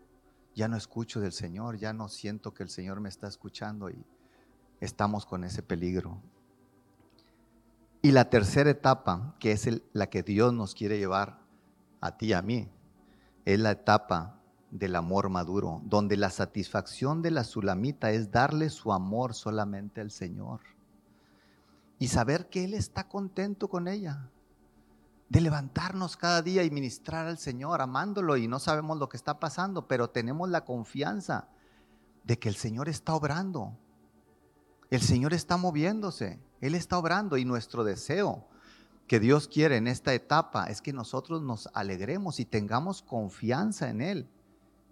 ya 0.55 0.67
no 0.67 0.77
escucho 0.77 1.19
del 1.19 1.31
Señor, 1.31 1.77
ya 1.77 1.93
no 1.93 2.09
siento 2.09 2.53
que 2.53 2.63
el 2.63 2.69
Señor 2.69 2.99
me 2.99 3.09
está 3.09 3.27
escuchando 3.27 3.89
y 3.89 4.05
estamos 4.79 5.25
con 5.25 5.43
ese 5.43 5.63
peligro. 5.63 6.21
Y 8.01 8.11
la 8.11 8.29
tercera 8.29 8.69
etapa, 8.69 9.35
que 9.39 9.51
es 9.51 9.67
la 9.93 10.09
que 10.09 10.23
Dios 10.23 10.53
nos 10.53 10.75
quiere 10.75 10.97
llevar 10.97 11.39
a 11.99 12.17
ti 12.17 12.27
y 12.27 12.33
a 12.33 12.41
mí, 12.41 12.69
es 13.45 13.59
la 13.59 13.71
etapa 13.71 14.39
del 14.71 14.95
amor 14.95 15.29
maduro, 15.29 15.81
donde 15.85 16.17
la 16.17 16.29
satisfacción 16.29 17.21
de 17.21 17.31
la 17.31 17.43
sulamita 17.43 18.11
es 18.11 18.31
darle 18.31 18.69
su 18.69 18.93
amor 18.93 19.33
solamente 19.33 20.01
al 20.01 20.11
Señor 20.11 20.61
y 21.99 22.09
saber 22.09 22.49
que 22.49 22.63
Él 22.63 22.73
está 22.73 23.07
contento 23.07 23.69
con 23.69 23.87
ella. 23.87 24.29
De 25.29 25.41
levantarnos 25.41 26.15
cada 26.15 26.41
día 26.41 26.63
y 26.63 26.71
ministrar 26.71 27.27
al 27.27 27.37
Señor, 27.37 27.81
amándolo 27.81 28.37
y 28.37 28.47
no 28.47 28.59
sabemos 28.59 28.97
lo 28.97 29.09
que 29.09 29.17
está 29.17 29.39
pasando, 29.39 29.87
pero 29.87 30.09
tenemos 30.09 30.49
la 30.49 30.63
confianza 30.63 31.49
de 32.23 32.39
que 32.39 32.49
el 32.49 32.55
Señor 32.55 32.87
está 32.89 33.13
obrando. 33.13 33.77
El 34.89 35.01
Señor 35.01 35.33
está 35.33 35.57
moviéndose, 35.57 36.39
Él 36.61 36.75
está 36.75 36.97
obrando 36.97 37.37
y 37.37 37.43
nuestro 37.43 37.83
deseo 37.83 38.47
que 39.07 39.19
Dios 39.19 39.47
quiere 39.47 39.77
en 39.77 39.87
esta 39.87 40.13
etapa 40.13 40.65
es 40.65 40.81
que 40.81 40.93
nosotros 40.93 41.41
nos 41.41 41.69
alegremos 41.73 42.39
y 42.39 42.45
tengamos 42.45 43.01
confianza 43.01 43.89
en 43.89 44.01
Él, 44.01 44.29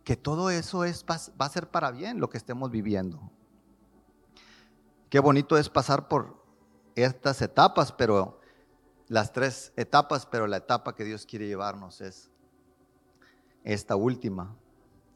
que 0.04 0.16
todo 0.16 0.50
eso 0.50 0.86
es, 0.86 1.06
va, 1.10 1.46
a 1.46 1.50
ser 1.50 1.70
para 1.70 1.92
bien 1.92 2.20
lo 2.20 2.30
que 2.30 2.38
estemos 2.38 2.72
viviendo. 2.72 3.30
Qué 5.10 5.20
bonito 5.20 5.58
es 5.58 5.70
pasar 5.70 6.08
por 6.08 6.44
estas 6.96 7.42
etapas, 7.42 7.92
pero 7.92 8.40
las 9.08 9.32
tres 9.32 9.72
etapas, 9.76 10.26
pero 10.26 10.48
la 10.48 10.58
etapa 10.58 10.96
que 10.96 11.04
Dios 11.04 11.26
quiere 11.26 11.48
llevarnos 11.48 12.02
es 12.02 12.30
esta 13.64 13.96
última, 13.96 14.56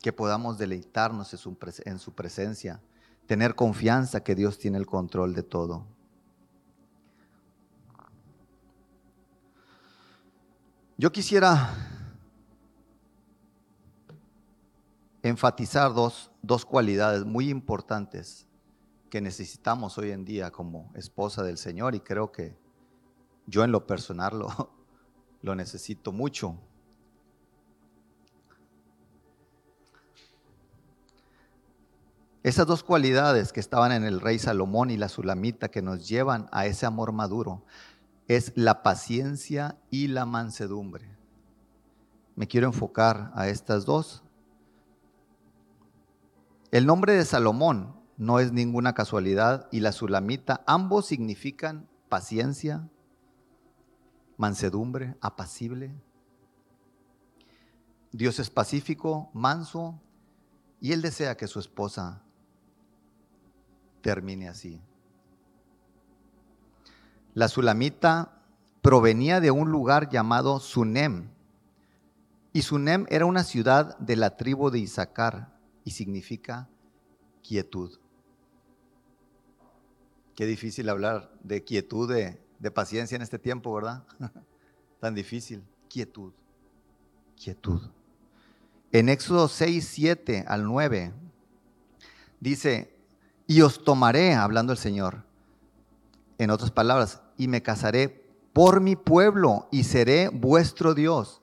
que 0.02 0.14
podamos 0.14 0.58
deleitarnos 0.58 1.34
en 1.34 1.40
su, 1.40 1.58
en 1.86 2.00
su 2.00 2.14
presencia, 2.14 2.82
tener 3.28 3.56
confianza 3.56 4.24
que 4.24 4.36
Dios 4.36 4.58
tiene 4.58 4.78
el 4.78 4.86
control 4.86 5.34
de 5.34 5.44
todo. 5.44 5.86
Yo 10.98 11.12
quisiera 11.12 11.70
enfatizar 15.22 15.94
dos, 15.94 16.32
dos 16.42 16.66
cualidades 16.66 17.24
muy 17.24 17.50
importantes 17.50 18.48
que 19.10 19.22
necesitamos 19.22 19.98
hoy 19.98 20.12
en 20.12 20.26
día 20.26 20.52
como 20.52 20.92
esposa 20.96 21.44
del 21.44 21.58
Señor 21.58 21.96
y 21.96 22.00
creo 22.00 22.32
que 22.32 22.58
yo 23.50 23.64
en 23.64 23.72
lo 23.72 23.86
personal 23.86 24.40
lo, 24.40 24.72
lo 25.42 25.56
necesito 25.56 26.12
mucho. 26.12 26.56
Esas 32.42 32.66
dos 32.66 32.84
cualidades 32.84 33.52
que 33.52 33.60
estaban 33.60 33.92
en 33.92 34.06
el 34.06 34.22
rey 34.22 34.40
Salomón 34.40 34.92
y 34.92 34.98
la 34.98 35.10
Sulamita 35.10 35.70
que 35.70 35.82
nos 35.82 36.08
llevan 36.08 36.48
a 36.52 36.66
ese 36.66 36.86
amor 36.86 37.12
maduro 37.12 37.66
es 38.30 38.54
la 38.56 38.82
paciencia 38.82 39.78
y 39.90 40.08
la 40.08 40.26
mansedumbre. 40.26 41.18
Me 42.36 42.48
quiero 42.48 42.68
enfocar 42.68 43.32
a 43.36 43.50
estas 43.50 43.86
dos. 43.86 44.24
El 46.72 46.86
nombre 46.86 47.14
de 47.14 47.26
Salomón 47.26 48.00
no 48.18 48.40
es 48.40 48.54
ninguna 48.54 48.94
casualidad 48.94 49.68
y 49.72 49.80
la 49.80 49.92
sulamita, 49.92 50.64
ambos 50.68 51.08
significan 51.08 51.90
paciencia, 52.08 52.88
mansedumbre, 54.40 55.18
apacible. 55.20 55.92
Dios 58.14 58.40
es 58.40 58.50
pacífico, 58.50 59.30
manso, 59.34 60.00
y 60.80 60.94
él 60.94 61.02
desea 61.02 61.36
que 61.36 61.46
su 61.46 61.60
esposa 61.60 62.24
termine 64.02 64.48
así. 64.48 64.82
La 67.34 67.50
sulamita 67.50 68.42
provenía 68.82 69.42
de 69.42 69.52
un 69.52 69.72
lugar 69.72 70.10
llamado 70.10 70.62
Sunem, 70.62 71.30
y 72.54 72.62
Sunem 72.62 73.06
era 73.10 73.26
una 73.26 73.44
ciudad 73.44 73.98
de 74.00 74.16
la 74.16 74.38
tribu 74.38 74.70
de 74.70 74.80
Isaacar 74.80 75.54
y 75.84 75.92
significa 75.92 76.70
quietud. 77.44 78.00
Qué 80.34 80.46
difícil 80.46 80.88
hablar 80.88 81.30
de 81.44 81.66
quietud, 81.66 82.10
de, 82.60 82.72
paciencia 82.72 83.16
en 83.16 83.22
este 83.22 83.40
tiempo, 83.40 83.74
¿verdad? 83.74 84.04
Tan 85.00 85.16
difícil. 85.16 85.64
Quietud. 85.90 86.34
Quietud. 87.36 87.82
En 88.92 89.10
Éxodo 89.10 89.48
6, 89.48 89.88
7 89.88 90.46
al 90.48 90.66
9, 90.66 91.14
dice, 92.40 92.96
y 93.48 93.62
os 93.62 93.84
tomaré, 93.84 94.34
hablando 94.34 94.74
el 94.74 94.80
Señor, 94.80 95.24
en 96.38 96.50
otras 96.50 96.72
palabras, 96.72 97.22
y 97.38 97.48
me 97.48 97.62
casaré 97.62 98.28
por 98.54 98.82
mi 98.82 98.96
pueblo 98.96 99.68
y 99.72 99.84
seré 99.84 100.30
vuestro 100.30 100.94
Dios. 100.94 101.42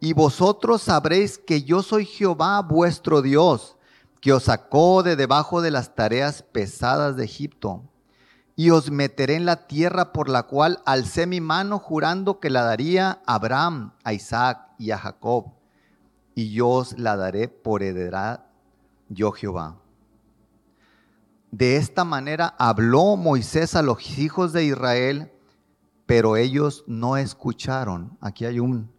Y 0.00 0.12
vosotros 0.12 0.82
sabréis 0.82 1.38
que 1.38 1.62
yo 1.62 1.82
soy 1.82 2.04
Jehová 2.06 2.60
vuestro 2.62 3.22
Dios, 3.22 3.76
que 4.20 4.32
os 4.32 4.44
sacó 4.44 5.02
de 5.02 5.16
debajo 5.16 5.62
de 5.62 5.70
las 5.70 5.94
tareas 5.94 6.42
pesadas 6.42 7.16
de 7.16 7.24
Egipto 7.24 7.82
y 8.56 8.70
os 8.70 8.90
meteré 8.90 9.34
en 9.34 9.46
la 9.46 9.66
tierra 9.66 10.12
por 10.12 10.28
la 10.28 10.44
cual 10.44 10.80
alcé 10.86 11.26
mi 11.26 11.40
mano 11.40 11.78
jurando 11.78 12.38
que 12.38 12.50
la 12.50 12.62
daría 12.62 13.22
a 13.26 13.34
Abraham, 13.34 13.94
a 14.04 14.12
Isaac 14.12 14.68
y 14.78 14.92
a 14.92 14.98
Jacob, 14.98 15.52
y 16.34 16.52
yo 16.52 16.68
os 16.68 16.98
la 16.98 17.16
daré 17.16 17.48
por 17.48 17.82
heredad, 17.82 18.46
yo 19.08 19.32
Jehová. 19.32 19.80
De 21.50 21.76
esta 21.76 22.04
manera 22.04 22.54
habló 22.58 23.16
Moisés 23.16 23.76
a 23.76 23.82
los 23.82 24.18
hijos 24.18 24.52
de 24.52 24.64
Israel, 24.64 25.32
pero 26.06 26.36
ellos 26.36 26.84
no 26.86 27.16
escucharon. 27.16 28.18
Aquí 28.20 28.44
hay 28.44 28.58
un, 28.58 28.90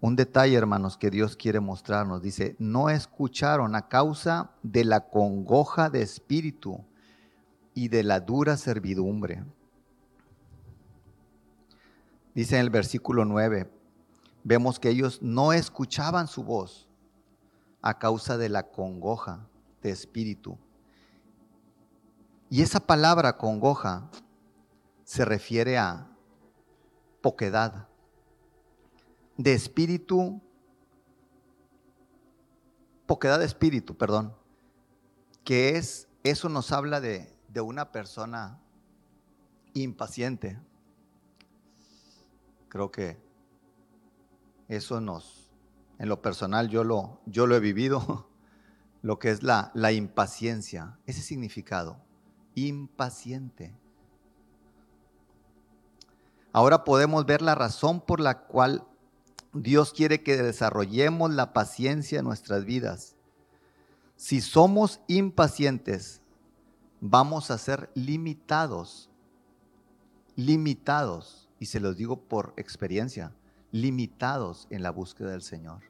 un 0.00 0.16
detalle, 0.16 0.56
hermanos, 0.56 0.98
que 0.98 1.10
Dios 1.10 1.36
quiere 1.36 1.60
mostrarnos. 1.60 2.20
Dice, 2.20 2.56
no 2.58 2.90
escucharon 2.90 3.76
a 3.76 3.88
causa 3.88 4.50
de 4.62 4.84
la 4.84 5.08
congoja 5.08 5.88
de 5.88 6.02
espíritu 6.02 6.84
y 7.74 7.88
de 7.88 8.02
la 8.02 8.20
dura 8.20 8.56
servidumbre. 8.56 9.44
Dice 12.34 12.56
en 12.56 12.62
el 12.62 12.70
versículo 12.70 13.24
9, 13.24 13.70
vemos 14.42 14.78
que 14.78 14.88
ellos 14.88 15.20
no 15.22 15.52
escuchaban 15.52 16.26
su 16.26 16.44
voz 16.44 16.88
a 17.82 17.98
causa 17.98 18.36
de 18.36 18.48
la 18.48 18.70
congoja 18.70 19.46
de 19.82 19.90
espíritu. 19.90 20.58
Y 22.48 22.62
esa 22.62 22.80
palabra 22.80 23.36
congoja 23.36 24.10
se 25.04 25.24
refiere 25.24 25.76
a 25.76 26.08
poquedad, 27.20 27.88
de 29.36 29.52
espíritu, 29.52 30.40
poquedad 33.06 33.38
de 33.38 33.46
espíritu, 33.46 33.96
perdón, 33.96 34.34
que 35.42 35.76
es, 35.76 36.08
eso 36.22 36.48
nos 36.48 36.72
habla 36.72 37.00
de, 37.00 37.33
de 37.54 37.60
una 37.60 37.92
persona 37.92 38.58
impaciente. 39.74 40.58
Creo 42.68 42.90
que 42.90 43.16
eso 44.66 45.00
nos, 45.00 45.52
en 46.00 46.08
lo 46.08 46.20
personal, 46.20 46.68
yo 46.68 46.82
lo, 46.82 47.20
yo 47.26 47.46
lo 47.46 47.54
he 47.54 47.60
vivido, 47.60 48.28
lo 49.02 49.20
que 49.20 49.30
es 49.30 49.44
la, 49.44 49.70
la 49.74 49.92
impaciencia, 49.92 50.98
ese 51.06 51.22
significado, 51.22 51.96
impaciente. 52.56 53.78
Ahora 56.52 56.82
podemos 56.82 57.24
ver 57.24 57.40
la 57.40 57.54
razón 57.54 58.00
por 58.00 58.18
la 58.18 58.46
cual 58.46 58.84
Dios 59.52 59.92
quiere 59.92 60.24
que 60.24 60.36
desarrollemos 60.36 61.30
la 61.32 61.52
paciencia 61.52 62.18
en 62.18 62.24
nuestras 62.24 62.64
vidas. 62.64 63.14
Si 64.16 64.40
somos 64.40 65.00
impacientes, 65.06 66.20
vamos 67.06 67.50
a 67.50 67.58
ser 67.58 67.90
limitados, 67.94 69.10
limitados, 70.36 71.50
y 71.58 71.66
se 71.66 71.78
los 71.78 71.98
digo 71.98 72.16
por 72.16 72.54
experiencia, 72.56 73.36
limitados 73.72 74.66
en 74.70 74.82
la 74.82 74.90
búsqueda 74.90 75.32
del 75.32 75.42
Señor. 75.42 75.82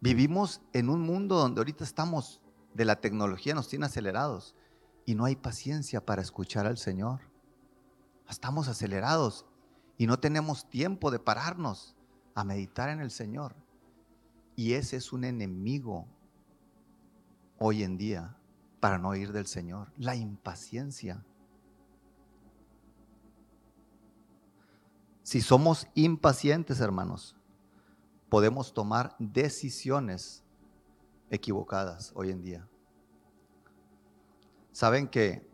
Vivimos 0.00 0.62
en 0.72 0.88
un 0.88 1.02
mundo 1.02 1.36
donde 1.36 1.60
ahorita 1.60 1.84
estamos, 1.84 2.40
de 2.72 2.86
la 2.86 3.02
tecnología 3.02 3.54
nos 3.54 3.68
tiene 3.68 3.84
acelerados 3.84 4.54
y 5.04 5.14
no 5.14 5.26
hay 5.26 5.36
paciencia 5.36 6.04
para 6.04 6.22
escuchar 6.22 6.66
al 6.66 6.78
Señor. 6.78 7.20
Estamos 8.30 8.66
acelerados 8.68 9.44
y 9.98 10.06
no 10.06 10.18
tenemos 10.18 10.70
tiempo 10.70 11.10
de 11.10 11.18
pararnos 11.18 11.94
a 12.34 12.44
meditar 12.44 12.88
en 12.88 13.00
el 13.00 13.10
Señor. 13.10 13.54
Y 14.56 14.72
ese 14.72 14.96
es 14.96 15.12
un 15.12 15.24
enemigo 15.24 16.06
hoy 17.58 17.82
en 17.82 17.98
día 17.98 18.38
para 18.80 18.98
no 18.98 19.14
ir 19.14 19.32
del 19.32 19.46
Señor, 19.46 19.92
la 19.96 20.14
impaciencia. 20.14 21.24
Si 25.22 25.40
somos 25.40 25.86
impacientes, 25.94 26.80
hermanos, 26.80 27.36
podemos 28.28 28.72
tomar 28.72 29.14
decisiones 29.18 30.42
equivocadas 31.30 32.12
hoy 32.14 32.30
en 32.30 32.42
día. 32.42 32.68
Saben 34.72 35.08
que 35.08 35.46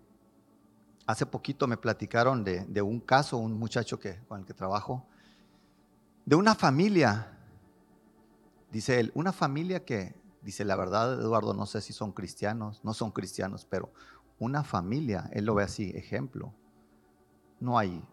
hace 1.06 1.26
poquito 1.26 1.66
me 1.66 1.76
platicaron 1.76 2.44
de, 2.44 2.82
un 2.82 3.00
caso, 3.00 3.36
un 3.36 3.58
muchacho 3.58 3.98
que, 3.98 4.20
con 4.26 4.40
el 4.40 4.46
que 4.46 4.54
trabajo, 4.54 5.06
de 6.24 6.36
una 6.36 6.54
familia, 6.54 7.38
dice 8.70 9.00
él, 9.00 9.12
una 9.14 9.32
familia 9.32 9.84
que, 9.84 10.14
dice 10.44 10.64
la 10.64 10.76
verdad, 10.76 11.20
Eduardo, 11.20 11.54
no 11.54 11.66
sé 11.66 11.80
si 11.80 11.92
son 11.92 12.12
cristianos, 12.12 12.80
no 12.84 12.94
son 12.94 13.10
cristianos, 13.10 13.66
pero 13.68 13.92
una 14.38 14.62
familia, 14.62 15.28
él 15.32 15.46
lo 15.46 15.54
ve 15.54 15.64
así, 15.64 15.90
ejemplo, 15.96 16.52
no 17.60 17.78
hay, 17.78 18.04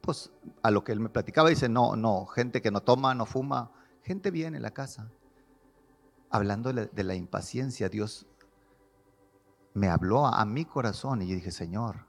pues 0.00 0.30
a 0.62 0.70
lo 0.70 0.84
que 0.84 0.92
él 0.92 1.00
me 1.00 1.08
platicaba, 1.08 1.48
dice, 1.48 1.68
no, 1.68 1.96
no, 1.96 2.26
gente 2.26 2.62
que 2.62 2.70
no 2.70 2.82
toma, 2.82 3.14
no 3.14 3.26
fuma, 3.26 3.72
gente 4.02 4.30
viene 4.30 4.58
en 4.58 4.62
la 4.62 4.70
casa. 4.70 5.10
Hablando 6.30 6.72
de 6.72 7.04
la 7.04 7.14
impaciencia, 7.14 7.88
Dios 7.88 8.26
me 9.72 9.88
habló 9.88 10.26
a, 10.26 10.44
mi 10.44 10.64
corazón 10.64 11.22
y 11.22 11.26
yo 11.26 11.34
dije, 11.34 11.50
Señor, 11.50 12.06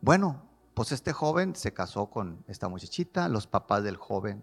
bueno, 0.00 0.42
pues 0.74 0.92
este 0.92 1.12
joven 1.12 1.54
se 1.56 1.72
casó 1.72 2.10
con 2.10 2.44
esta 2.48 2.68
muchachita, 2.68 3.28
los 3.28 3.46
papás 3.46 3.82
del 3.82 3.96
joven 3.96 4.42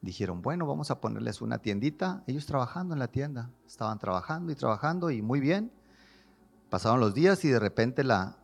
dijeron, 0.00 0.42
bueno, 0.42 0.66
vamos 0.66 0.90
a 0.90 1.00
ponerles 1.00 1.40
una 1.40 1.58
tiendita, 1.58 2.22
ellos 2.26 2.46
trabajando 2.46 2.94
en 2.94 3.00
la 3.00 3.08
tienda, 3.08 3.50
estaban 3.66 3.98
trabajando 3.98 4.52
y 4.52 4.54
trabajando 4.54 5.10
y 5.10 5.22
muy 5.22 5.40
bien. 5.40 5.72
Pasaron 6.70 7.00
los 7.00 7.14
días 7.14 7.44
y 7.44 7.48
de 7.48 7.58
repente 7.58 8.04
la, 8.04 8.38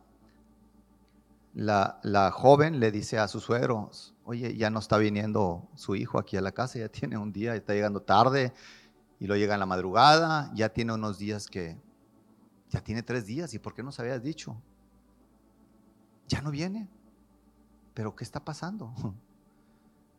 la, 1.53 2.31
joven 2.31 2.79
le 2.79 2.91
dice 2.91 3.19
a 3.19 3.27
sus 3.27 3.43
suegros, 3.43 4.15
oye, 4.25 4.57
ya 4.57 4.69
no 4.69 4.79
está 4.79 4.97
viniendo 4.97 5.69
su 5.75 5.95
hijo 5.95 6.19
aquí 6.19 6.35
a 6.37 6.41
la 6.41 6.51
casa, 6.51 6.79
ya 6.79 6.89
tiene 6.89 7.17
un 7.17 7.31
día, 7.31 7.55
está 7.55 7.73
llegando 7.73 8.01
tarde 8.01 8.53
y 9.19 9.27
lo 9.27 9.35
llega 9.35 9.53
en 9.53 9.59
la 9.59 9.65
madrugada, 9.65 10.51
ya 10.55 10.69
tiene 10.69 10.93
unos 10.93 11.17
días 11.17 11.47
que, 11.47 11.79
ya 12.69 12.81
tiene 12.81 13.03
tres 13.03 13.25
días, 13.25 13.53
¿y 13.53 13.59
por 13.59 13.73
qué 13.73 13.83
no 13.83 13.91
se 13.91 14.01
habías 14.01 14.21
dicho? 14.21 14.61
Ya 16.27 16.41
no 16.41 16.51
viene. 16.51 16.89
¿Pero 17.93 18.15
qué 18.15 18.23
está 18.23 18.43
pasando? 18.43 18.93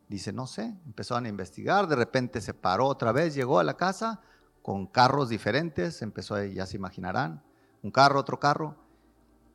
Dice, 0.09 0.33
no 0.33 0.47
sé, 0.47 0.77
empezaron 0.87 1.27
a 1.27 1.29
investigar, 1.29 1.89
de 1.89 1.97
repente 1.97 2.41
se 2.41 2.55
paró 2.55 2.87
otra 2.87 3.13
vez, 3.13 3.35
llegó 3.35 3.59
a 3.59 3.65
la 3.65 3.77
casa 3.77 4.21
con 4.63 4.87
carros 4.87 5.29
diferentes, 5.29 6.03
empezó, 6.03 6.37
a, 6.37 6.45
ya 6.45 6.67
se 6.67 6.77
imaginarán, 6.77 7.43
un 7.83 7.91
carro, 7.91 8.21
otro 8.21 8.39
carro. 8.39 8.77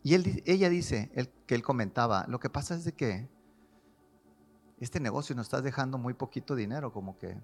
Y 0.03 0.15
él, 0.15 0.43
ella 0.45 0.69
dice, 0.69 1.11
que 1.45 1.55
él 1.55 1.63
comentaba, 1.63 2.25
lo 2.27 2.39
que 2.39 2.49
pasa 2.49 2.75
es 2.75 2.83
de 2.83 2.93
que 2.93 3.29
este 4.79 4.99
negocio 4.99 5.35
nos 5.35 5.45
está 5.45 5.61
dejando 5.61 5.97
muy 5.97 6.13
poquito 6.13 6.55
dinero, 6.55 6.91
como 6.91 7.17
que 7.17 7.39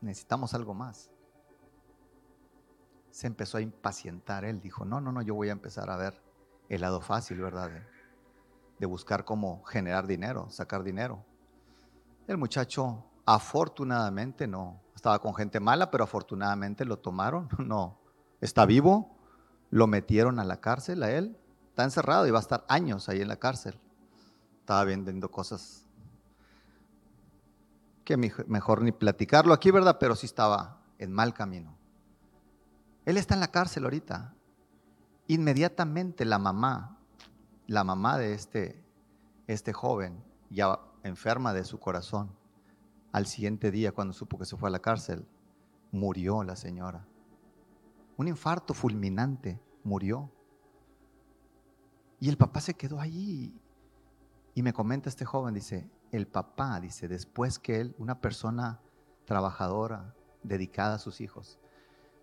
necesitamos 0.00 0.54
algo 0.54 0.74
más 0.74 1.10
se 3.10 3.26
empezó 3.26 3.58
a 3.58 3.60
impacientar. 3.60 4.44
Él 4.44 4.60
dijo, 4.60 4.84
no, 4.84 5.00
no, 5.00 5.12
no, 5.12 5.22
yo 5.22 5.34
voy 5.34 5.48
a 5.48 5.52
empezar 5.52 5.90
a 5.90 5.96
ver 5.96 6.20
el 6.68 6.80
lado 6.80 7.00
fácil, 7.00 7.40
¿verdad? 7.40 7.70
De, 8.78 8.86
buscar 8.86 9.26
cómo 9.26 9.62
generar 9.64 10.06
dinero, 10.06 10.48
sacar 10.48 10.82
dinero. 10.82 11.22
El 12.30 12.38
muchacho 12.38 13.06
afortunadamente 13.26 14.46
no, 14.46 14.80
estaba 14.94 15.18
con 15.18 15.34
gente 15.34 15.58
mala, 15.58 15.90
pero 15.90 16.04
afortunadamente 16.04 16.84
lo 16.84 17.00
tomaron, 17.00 17.48
no, 17.58 17.98
está 18.40 18.66
vivo, 18.66 19.18
lo 19.70 19.88
metieron 19.88 20.38
a 20.38 20.44
la 20.44 20.60
cárcel 20.60 21.02
a 21.02 21.10
él, 21.10 21.36
está 21.70 21.82
encerrado 21.82 22.28
y 22.28 22.30
va 22.30 22.38
a 22.38 22.42
estar 22.42 22.64
años 22.68 23.08
ahí 23.08 23.20
en 23.20 23.26
la 23.26 23.34
cárcel. 23.34 23.80
Estaba 24.60 24.84
vendiendo 24.84 25.28
cosas 25.28 25.88
que 28.04 28.16
mejor 28.16 28.82
ni 28.82 28.92
platicarlo 28.92 29.52
aquí, 29.52 29.72
¿verdad? 29.72 29.96
Pero 29.98 30.14
sí 30.14 30.26
estaba 30.26 30.84
en 30.98 31.10
mal 31.10 31.34
camino. 31.34 31.76
Él 33.06 33.16
está 33.16 33.34
en 33.34 33.40
la 33.40 33.50
cárcel 33.50 33.82
ahorita. 33.82 34.36
Inmediatamente 35.26 36.24
la 36.24 36.38
mamá, 36.38 36.96
la 37.66 37.82
mamá 37.82 38.18
de 38.18 38.34
este, 38.34 38.84
este 39.48 39.72
joven, 39.72 40.22
ya 40.48 40.78
enferma 41.02 41.52
de 41.52 41.64
su 41.64 41.78
corazón, 41.78 42.30
al 43.12 43.26
siguiente 43.26 43.70
día 43.70 43.92
cuando 43.92 44.12
supo 44.12 44.38
que 44.38 44.44
se 44.44 44.56
fue 44.56 44.68
a 44.68 44.72
la 44.72 44.80
cárcel, 44.80 45.26
murió 45.92 46.42
la 46.44 46.56
señora. 46.56 47.06
Un 48.16 48.28
infarto 48.28 48.74
fulminante, 48.74 49.60
murió. 49.82 50.30
Y 52.20 52.28
el 52.28 52.36
papá 52.36 52.60
se 52.60 52.74
quedó 52.74 53.00
allí. 53.00 53.58
Y 54.54 54.62
me 54.62 54.72
comenta 54.72 55.08
este 55.08 55.24
joven, 55.24 55.54
dice, 55.54 55.90
el 56.12 56.26
papá, 56.26 56.80
dice, 56.80 57.08
después 57.08 57.58
que 57.58 57.80
él, 57.80 57.94
una 57.98 58.20
persona 58.20 58.80
trabajadora, 59.24 60.14
dedicada 60.42 60.96
a 60.96 60.98
sus 60.98 61.20
hijos, 61.20 61.58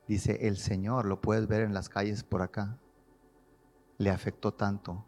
Dice, 0.07 0.47
el 0.47 0.57
Señor, 0.57 1.05
lo 1.05 1.19
puedes 1.19 1.47
ver 1.47 1.61
en 1.61 1.73
las 1.73 1.89
calles 1.89 2.23
por 2.23 2.41
acá, 2.41 2.77
le 3.97 4.09
afectó 4.09 4.53
tanto. 4.53 5.05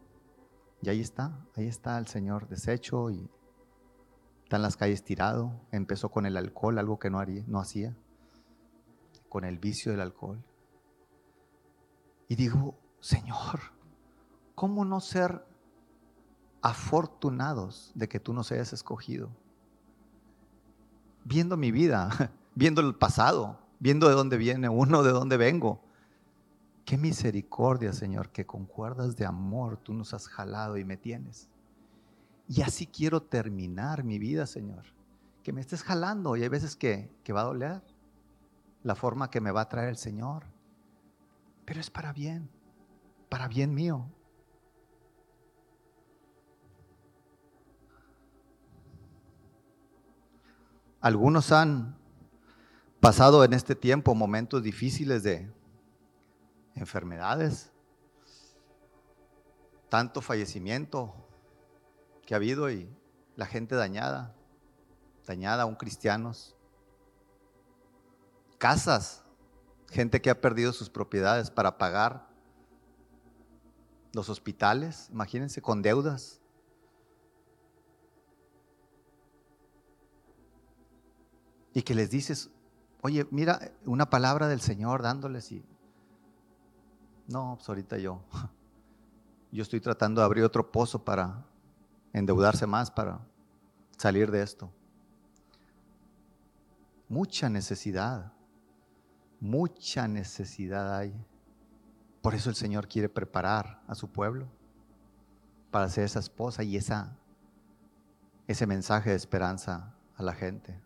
Y 0.81 0.89
ahí 0.89 0.99
está, 0.99 1.45
ahí 1.55 1.67
está 1.67 1.97
el 1.97 2.07
Señor 2.07 2.49
deshecho 2.49 3.09
y 3.09 3.29
está 4.49 4.55
en 4.55 4.63
las 4.63 4.77
calles 4.77 5.03
tirado. 5.03 5.51
Empezó 5.71 6.09
con 6.09 6.25
el 6.25 6.35
alcohol, 6.35 6.79
algo 6.79 6.97
que 6.97 7.11
no, 7.11 7.19
haría, 7.19 7.43
no 7.45 7.59
hacía, 7.59 7.95
con 9.29 9.43
el 9.43 9.59
vicio 9.59 9.91
del 9.91 10.01
alcohol. 10.01 10.43
Y 12.27 12.35
digo, 12.35 12.75
Señor, 12.99 13.59
¿cómo 14.55 14.85
no 14.85 15.01
ser 15.01 15.45
afortunados 16.63 17.91
de 17.93 18.09
que 18.09 18.19
tú 18.19 18.33
nos 18.33 18.51
hayas 18.51 18.73
escogido? 18.73 19.29
Viendo 21.25 21.55
mi 21.55 21.71
vida, 21.71 22.09
viendo 22.55 22.81
el 22.81 22.95
pasado, 22.95 23.59
viendo 23.77 24.09
de 24.09 24.15
dónde 24.15 24.37
viene 24.37 24.67
uno, 24.67 25.03
de 25.03 25.11
dónde 25.11 25.37
vengo. 25.37 25.79
Qué 26.85 26.97
misericordia, 26.97 27.93
Señor, 27.93 28.31
que 28.31 28.47
con 28.47 28.65
cuerdas 28.65 29.15
de 29.15 29.27
amor 29.27 29.77
tú 29.77 29.93
nos 29.93 30.15
has 30.15 30.27
jalado 30.27 30.75
y 30.77 30.85
me 30.85 30.97
tienes. 30.97 31.51
Y 32.49 32.63
así 32.63 32.87
quiero 32.87 33.21
terminar 33.21 34.03
mi 34.03 34.17
vida, 34.17 34.47
Señor. 34.47 34.83
Que 35.43 35.53
me 35.53 35.61
estés 35.61 35.83
jalando 35.83 36.35
y 36.35 36.41
hay 36.41 36.49
veces 36.49 36.75
que, 36.75 37.15
que 37.23 37.31
va 37.31 37.41
a 37.41 37.45
doler 37.45 37.83
la 38.81 38.95
forma 38.95 39.29
que 39.29 39.39
me 39.39 39.51
va 39.51 39.61
a 39.61 39.69
traer 39.69 39.89
el 39.89 39.97
Señor. 39.97 40.45
Pero 41.63 41.79
es 41.79 41.91
para 41.91 42.11
bien, 42.11 42.49
para 43.29 43.47
bien 43.47 43.71
mío. 43.71 44.09
Algunos 51.01 51.51
han 51.51 51.95
pasado 52.99 53.43
en 53.43 53.53
este 53.53 53.75
tiempo 53.75 54.15
momentos 54.15 54.63
difíciles 54.63 55.21
de 55.21 55.53
enfermedades, 56.73 57.71
tanto 59.87 60.19
fallecimiento 60.21 61.28
que 62.29 62.35
ha 62.35 62.37
habido 62.37 62.69
y 62.69 62.87
la 63.35 63.47
gente 63.47 63.73
dañada, 63.73 64.35
dañada 65.25 65.63
aún 65.63 65.73
cristianos, 65.73 66.55
casas, 68.59 69.23
gente 69.89 70.21
que 70.21 70.29
ha 70.29 70.39
perdido 70.39 70.71
sus 70.71 70.91
propiedades 70.91 71.49
para 71.49 71.79
pagar 71.79 72.29
los 74.13 74.29
hospitales, 74.29 75.09
imagínense, 75.09 75.59
con 75.59 75.81
deudas. 75.81 76.39
Y 81.73 81.81
que 81.81 81.95
les 81.95 82.11
dices, 82.11 82.51
oye, 83.01 83.25
mira, 83.31 83.71
una 83.85 84.11
palabra 84.11 84.47
del 84.47 84.61
Señor 84.61 85.01
dándoles 85.01 85.51
y... 85.51 85.65
No, 87.27 87.55
pues 87.55 87.67
ahorita 87.67 87.97
yo. 87.97 88.21
Yo 89.51 89.63
estoy 89.63 89.81
tratando 89.81 90.21
de 90.21 90.25
abrir 90.25 90.43
otro 90.43 90.71
pozo 90.71 91.03
para 91.03 91.49
endeudarse 92.13 92.65
más, 92.67 92.91
para 92.91 93.19
salir 93.97 94.31
de 94.31 94.41
esto. 94.41 94.71
Mucha 97.07 97.49
necesidad, 97.49 98.33
mucha 99.39 100.07
necesidad 100.07 100.95
hay. 100.95 101.13
Por 102.21 102.35
eso 102.35 102.49
el 102.49 102.55
Señor 102.55 102.87
quiere 102.87 103.09
preparar 103.09 103.81
a 103.87 103.95
su 103.95 104.11
pueblo 104.11 104.47
para 105.71 105.89
ser 105.89 106.03
esa 106.03 106.19
esposa 106.19 106.63
y 106.63 106.77
esa, 106.77 107.17
ese 108.47 108.67
mensaje 108.67 109.11
de 109.11 109.15
esperanza 109.15 109.95
a 110.15 110.23
la 110.23 110.33
gente. 110.33 110.79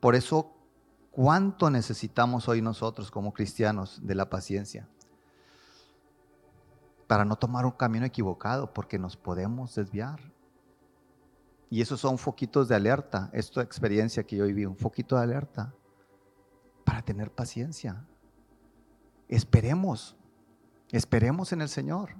Por 0.00 0.16
eso, 0.16 0.52
¿cuánto 1.12 1.70
necesitamos 1.70 2.48
hoy 2.48 2.60
nosotros 2.60 3.10
como 3.10 3.32
cristianos 3.32 4.00
de 4.02 4.16
la 4.16 4.28
paciencia? 4.28 4.88
Para 7.12 7.26
no 7.26 7.36
tomar 7.36 7.66
un 7.66 7.72
camino 7.72 8.06
equivocado, 8.06 8.72
porque 8.72 8.98
nos 8.98 9.18
podemos 9.18 9.74
desviar. 9.74 10.18
Y 11.68 11.82
esos 11.82 12.00
son 12.00 12.16
foquitos 12.16 12.68
de 12.68 12.74
alerta, 12.74 13.28
esta 13.34 13.60
experiencia 13.60 14.24
que 14.24 14.36
yo 14.36 14.46
viví, 14.46 14.64
un 14.64 14.78
foquito 14.78 15.16
de 15.16 15.22
alerta, 15.24 15.74
para 16.86 17.02
tener 17.02 17.30
paciencia. 17.30 18.02
Esperemos, 19.28 20.16
esperemos 20.90 21.52
en 21.52 21.60
el 21.60 21.68
Señor. 21.68 22.16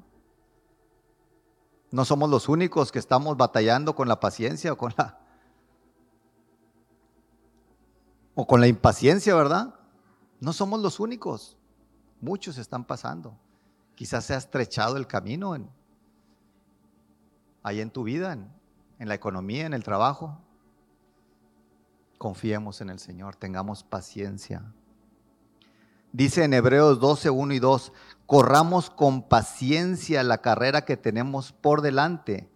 No 1.90 2.04
somos 2.04 2.28
los 2.28 2.50
únicos 2.50 2.92
que 2.92 2.98
estamos 2.98 3.34
batallando 3.38 3.94
con 3.94 4.08
la 4.08 4.20
paciencia 4.20 4.74
o 4.74 4.76
con 4.76 4.92
la 4.98 5.18
o 8.34 8.46
con 8.46 8.60
la 8.60 8.66
impaciencia, 8.66 9.34
¿verdad? 9.34 9.74
No 10.38 10.52
somos 10.52 10.82
los 10.82 11.00
únicos. 11.00 11.56
Muchos 12.20 12.58
están 12.58 12.84
pasando. 12.84 13.38
Quizás 13.94 14.24
se 14.24 14.34
ha 14.34 14.38
estrechado 14.38 14.96
el 14.96 15.06
camino 15.06 15.56
ahí 17.62 17.80
en 17.80 17.90
tu 17.90 18.02
vida, 18.02 18.32
en, 18.32 18.50
en 18.98 19.08
la 19.08 19.14
economía, 19.14 19.66
en 19.66 19.74
el 19.74 19.84
trabajo. 19.84 20.38
Confiemos 22.18 22.80
en 22.80 22.90
el 22.90 22.98
Señor, 22.98 23.36
tengamos 23.36 23.84
paciencia. 23.84 24.62
Dice 26.12 26.44
en 26.44 26.54
Hebreos 26.54 27.00
12, 27.00 27.30
1 27.30 27.54
y 27.54 27.58
2, 27.58 27.92
corramos 28.26 28.90
con 28.90 29.28
paciencia 29.28 30.22
la 30.22 30.38
carrera 30.38 30.84
que 30.84 30.96
tenemos 30.96 31.52
por 31.52 31.80
delante 31.80 32.52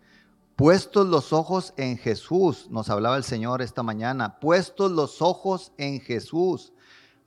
Puestos 0.56 1.06
los 1.06 1.34
ojos 1.34 1.74
en 1.76 1.98
Jesús, 1.98 2.68
nos 2.70 2.88
hablaba 2.88 3.18
el 3.18 3.24
Señor 3.24 3.60
esta 3.60 3.82
mañana, 3.82 4.40
puestos 4.40 4.90
los 4.90 5.20
ojos 5.20 5.72
en 5.76 6.00
Jesús, 6.00 6.72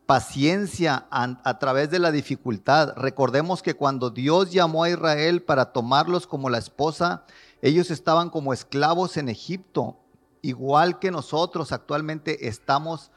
paciencia 0.10 1.06
a, 1.12 1.60
través 1.60 1.92
de 1.92 2.00
la 2.00 2.10
dificultad. 2.10 2.96
Recordemos 2.96 3.62
que 3.62 3.76
cuando 3.76 4.10
Dios 4.10 4.52
llamó 4.52 4.84
a 4.84 4.90
Israel 4.90 5.44
para 5.44 5.72
tomarlos 5.72 6.26
como 6.26 6.50
la 6.50 6.58
esposa, 6.58 7.26
ellos 7.62 7.92
estaban 7.92 8.32
como 8.32 8.52
esclavos 8.52 9.18
en 9.18 9.30
Egipto, 9.30 10.00
igual 10.42 10.98
que 10.98 11.12
nosotros 11.12 11.72
actualmente 11.72 12.48
estamos 12.48 13.12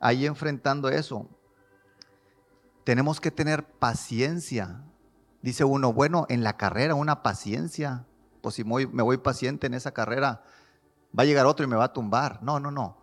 ahí 0.00 0.26
enfrentando 0.26 0.88
eso. 0.88 1.28
Tenemos 2.82 3.20
que 3.20 3.30
tener 3.30 3.64
paciencia. 3.64 4.82
Dice 5.42 5.62
uno, 5.62 5.92
bueno, 5.92 6.26
en 6.28 6.42
la 6.42 6.56
carrera 6.56 6.96
una 6.96 7.22
paciencia 7.22 8.04
pues 8.40 8.56
si 8.56 8.64
me 8.64 9.02
voy 9.04 9.18
paciente 9.18 9.68
en 9.68 9.74
esa 9.74 9.92
carrera, 9.92 10.42
va 11.16 11.22
a 11.22 11.26
llegar 11.26 11.46
otro 11.46 11.64
y 11.64 11.68
me 11.68 11.76
va 11.76 11.84
a 11.84 11.92
tumbar. 11.92 12.42
No, 12.42 12.58
no, 12.58 12.72
no. 12.72 13.01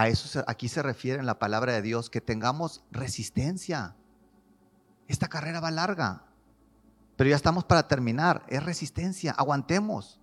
A 0.00 0.08
eso 0.08 0.42
aquí 0.46 0.66
se 0.68 0.82
refiere 0.82 1.20
en 1.20 1.26
la 1.26 1.38
palabra 1.38 1.74
de 1.74 1.82
Dios, 1.82 2.08
que 2.08 2.22
tengamos 2.22 2.82
resistencia. 2.90 3.96
Esta 5.08 5.28
carrera 5.28 5.60
va 5.60 5.70
larga, 5.70 6.24
pero 7.16 7.28
ya 7.28 7.36
estamos 7.36 7.66
para 7.66 7.86
terminar. 7.86 8.42
Es 8.48 8.64
resistencia. 8.64 9.32
Aguantemos. 9.32 10.18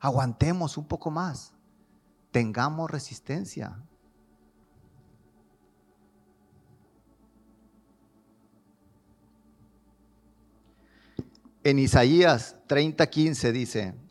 Aguantemos 0.00 0.78
un 0.78 0.88
poco 0.88 1.10
más. 1.10 1.52
Tengamos 2.30 2.90
resistencia. 2.90 3.76
En 11.64 11.78
Isaías 11.78 12.56
30:15 12.66 13.52
dice, 13.52 14.05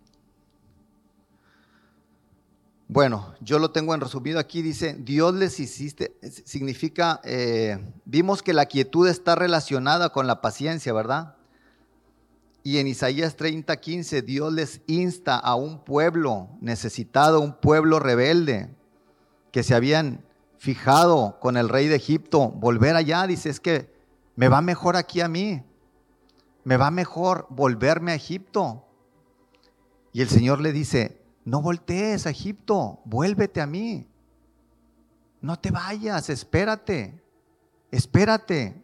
bueno, 2.87 3.33
yo 3.41 3.59
lo 3.59 3.71
tengo 3.71 3.93
en 3.93 4.01
resumido 4.01 4.39
aquí, 4.39 4.61
dice, 4.61 4.95
Dios 4.99 5.33
les 5.33 5.59
hiciste, 5.59 6.17
significa, 6.45 7.19
eh, 7.23 7.79
vimos 8.05 8.43
que 8.43 8.53
la 8.53 8.67
quietud 8.67 9.07
está 9.07 9.35
relacionada 9.35 10.09
con 10.09 10.27
la 10.27 10.41
paciencia, 10.41 10.93
¿verdad? 10.93 11.35
Y 12.63 12.77
en 12.77 12.87
Isaías 12.87 13.37
30:15 13.37 14.21
Dios 14.23 14.53
les 14.53 14.81
insta 14.87 15.37
a 15.37 15.55
un 15.55 15.83
pueblo 15.83 16.49
necesitado, 16.61 17.39
un 17.39 17.53
pueblo 17.59 17.99
rebelde, 17.99 18.69
que 19.51 19.63
se 19.63 19.75
habían 19.75 20.25
fijado 20.57 21.39
con 21.39 21.57
el 21.57 21.69
rey 21.69 21.87
de 21.87 21.95
Egipto, 21.95 22.49
volver 22.49 22.95
allá, 22.95 23.27
dice, 23.27 23.49
es 23.49 23.59
que 23.59 23.93
me 24.35 24.49
va 24.49 24.61
mejor 24.61 24.95
aquí 24.95 25.21
a 25.21 25.27
mí 25.27 25.63
me 26.65 26.77
va 26.77 26.91
mejor 26.91 27.47
volverme 27.49 28.11
a 28.11 28.15
Egipto. 28.15 28.83
Y 30.11 30.21
el 30.21 30.27
Señor 30.27 30.59
le 30.59 30.73
dice, 30.73 31.21
no 31.45 31.61
voltees 31.61 32.25
a 32.25 32.31
Egipto, 32.31 33.01
vuélvete 33.05 33.61
a 33.61 33.67
mí. 33.67 34.09
No 35.41 35.57
te 35.59 35.69
vayas, 35.69 36.29
espérate, 36.29 37.23
espérate. 37.91 38.83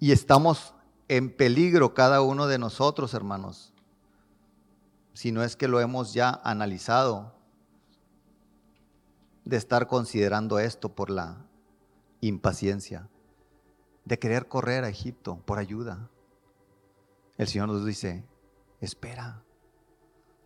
Y 0.00 0.12
estamos 0.12 0.74
en 1.06 1.34
peligro 1.36 1.92
cada 1.92 2.22
uno 2.22 2.46
de 2.46 2.58
nosotros, 2.58 3.12
hermanos, 3.12 3.74
si 5.12 5.32
no 5.32 5.42
es 5.42 5.54
que 5.54 5.68
lo 5.68 5.80
hemos 5.80 6.14
ya 6.14 6.40
analizado 6.44 7.34
de 9.44 9.56
estar 9.56 9.86
considerando 9.86 10.58
esto 10.58 10.94
por 10.94 11.10
la 11.10 11.44
impaciencia, 12.20 13.08
de 14.08 14.18
querer 14.18 14.48
correr 14.48 14.84
a 14.84 14.88
Egipto 14.88 15.36
por 15.44 15.58
ayuda. 15.58 16.10
El 17.36 17.46
Señor 17.46 17.68
nos 17.68 17.84
dice, 17.84 18.24
espera, 18.80 19.44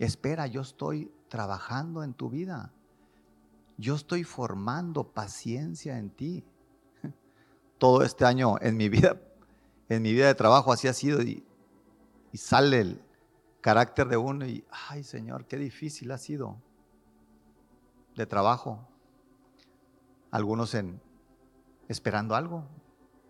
espera, 0.00 0.48
yo 0.48 0.62
estoy 0.62 1.12
trabajando 1.28 2.02
en 2.02 2.12
tu 2.12 2.28
vida. 2.28 2.72
Yo 3.78 3.94
estoy 3.94 4.24
formando 4.24 5.12
paciencia 5.12 5.96
en 5.96 6.10
ti. 6.10 6.44
Todo 7.78 8.02
este 8.02 8.24
año 8.24 8.56
en 8.60 8.76
mi 8.76 8.88
vida, 8.88 9.20
en 9.88 10.02
mi 10.02 10.12
vida 10.12 10.26
de 10.26 10.34
trabajo 10.34 10.72
así 10.72 10.88
ha 10.88 10.92
sido 10.92 11.22
y, 11.22 11.46
y 12.32 12.38
sale 12.38 12.80
el 12.80 13.02
carácter 13.60 14.08
de 14.08 14.16
uno 14.16 14.44
y, 14.44 14.64
ay 14.88 15.04
Señor, 15.04 15.46
qué 15.46 15.56
difícil 15.56 16.10
ha 16.10 16.18
sido 16.18 16.56
de 18.16 18.26
trabajo 18.26 18.88
algunos 20.32 20.74
en 20.74 21.00
esperando 21.88 22.34
algo 22.34 22.66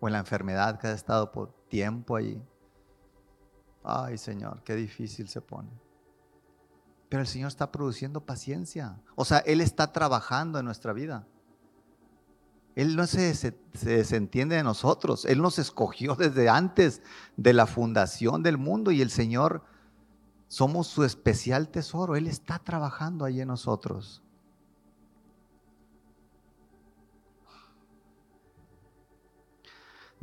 o 0.03 0.09
en 0.09 0.15
la 0.15 0.19
enfermedad 0.19 0.81
que 0.81 0.89
ha 0.89 0.93
estado 0.93 1.31
por 1.31 1.55
tiempo 1.69 2.17
allí. 2.17 2.43
Ay 3.85 4.19
Señor, 4.19 4.61
qué 4.65 4.75
difícil 4.75 5.29
se 5.29 5.41
pone. 5.41 5.71
Pero 7.09 7.21
el 7.21 7.29
Señor 7.29 7.47
está 7.47 7.71
produciendo 7.71 8.27
paciencia. 8.27 9.01
O 9.15 9.25
sea, 9.25 9.39
Él 9.39 9.61
está 9.61 9.93
trabajando 9.93 10.59
en 10.59 10.65
nuestra 10.65 10.93
vida. 10.93 11.25
Él 12.75 12.97
no 12.97 13.07
se, 13.07 13.33
se, 13.33 13.55
desentiende 13.75 14.57
de 14.57 14.65
nosotros. 14.65 15.25
Él 15.25 15.41
nos 15.41 15.61
escogió 15.61 16.15
desde 16.19 16.49
antes 16.49 17.01
de 17.37 17.53
la 17.53 17.67
fundación 17.67 18.43
del 18.43 18.59
mundo 18.59 18.91
y 18.91 19.03
el 19.03 19.11
Señor 19.11 19.63
somos 20.49 20.89
su 20.89 21.05
especial 21.05 21.69
tesoro. 21.69 22.17
Él 22.17 22.27
está 22.27 22.59
trabajando 22.59 23.25
ahí 23.25 23.41
en 23.41 23.49
nosotros. 23.49 24.21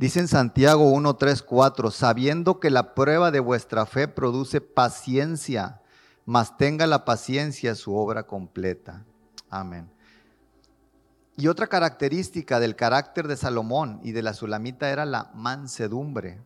Dice 0.00 0.18
en 0.18 0.28
Santiago 0.28 0.90
1, 0.92 1.16
3, 1.16 1.42
4, 1.42 1.90
sabiendo 1.90 2.58
que 2.58 2.70
la 2.70 2.94
prueba 2.94 3.30
de 3.30 3.38
vuestra 3.38 3.84
fe 3.84 4.08
produce 4.08 4.62
paciencia, 4.62 5.82
mas 6.24 6.56
tenga 6.56 6.86
la 6.86 7.04
paciencia 7.04 7.74
su 7.74 7.94
obra 7.94 8.26
completa. 8.26 9.04
Amén. 9.50 9.92
Y 11.36 11.48
otra 11.48 11.66
característica 11.66 12.58
del 12.60 12.76
carácter 12.76 13.28
de 13.28 13.36
Salomón 13.36 14.00
y 14.02 14.12
de 14.12 14.22
la 14.22 14.32
Sulamita 14.32 14.88
era 14.88 15.04
la 15.04 15.32
mansedumbre. 15.34 16.40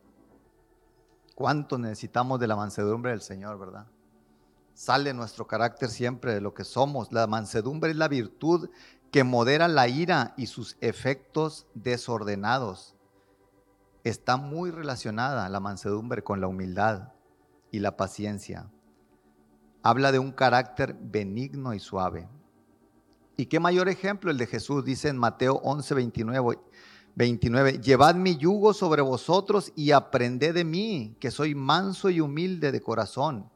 ¿Cuánto 1.36 1.78
necesitamos 1.78 2.40
de 2.40 2.48
la 2.48 2.56
mansedumbre 2.56 3.12
del 3.12 3.20
Señor, 3.22 3.56
verdad? 3.60 3.86
Sale 4.74 5.14
nuestro 5.14 5.46
carácter 5.46 5.90
siempre 5.90 6.34
de 6.34 6.40
lo 6.40 6.54
que 6.54 6.64
somos. 6.64 7.12
La 7.12 7.28
mansedumbre 7.28 7.92
es 7.92 7.96
la 7.96 8.08
virtud 8.08 8.68
que 9.12 9.22
modera 9.22 9.68
la 9.68 9.86
ira 9.86 10.34
y 10.36 10.46
sus 10.46 10.76
efectos 10.80 11.68
desordenados. 11.74 12.93
Está 14.04 14.36
muy 14.36 14.70
relacionada 14.70 15.48
la 15.48 15.60
mansedumbre 15.60 16.22
con 16.22 16.40
la 16.40 16.46
humildad 16.46 17.14
y 17.70 17.78
la 17.78 17.96
paciencia. 17.96 18.70
Habla 19.82 20.12
de 20.12 20.18
un 20.18 20.30
carácter 20.30 20.94
benigno 21.00 21.72
y 21.72 21.80
suave. 21.80 22.28
Y 23.36 23.46
qué 23.46 23.58
mayor 23.58 23.88
ejemplo 23.88 24.30
el 24.30 24.36
de 24.36 24.46
Jesús, 24.46 24.84
dice 24.84 25.08
en 25.08 25.16
Mateo 25.16 25.54
11, 25.64 25.94
29, 25.94 26.58
29, 27.14 27.80
llevad 27.80 28.14
mi 28.14 28.36
yugo 28.36 28.74
sobre 28.74 29.00
vosotros 29.00 29.72
y 29.74 29.90
aprended 29.90 30.54
de 30.54 30.64
mí, 30.64 31.16
que 31.18 31.30
soy 31.30 31.54
manso 31.54 32.10
y 32.10 32.20
humilde 32.20 32.72
de 32.72 32.82
corazón, 32.82 33.50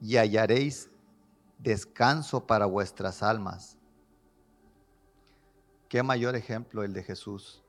y 0.00 0.16
hallaréis 0.16 0.90
descanso 1.58 2.46
para 2.46 2.66
vuestras 2.66 3.22
almas. 3.22 3.78
Qué 5.88 6.02
mayor 6.02 6.34
ejemplo 6.34 6.82
el 6.82 6.92
de 6.92 7.04
Jesús. 7.04 7.62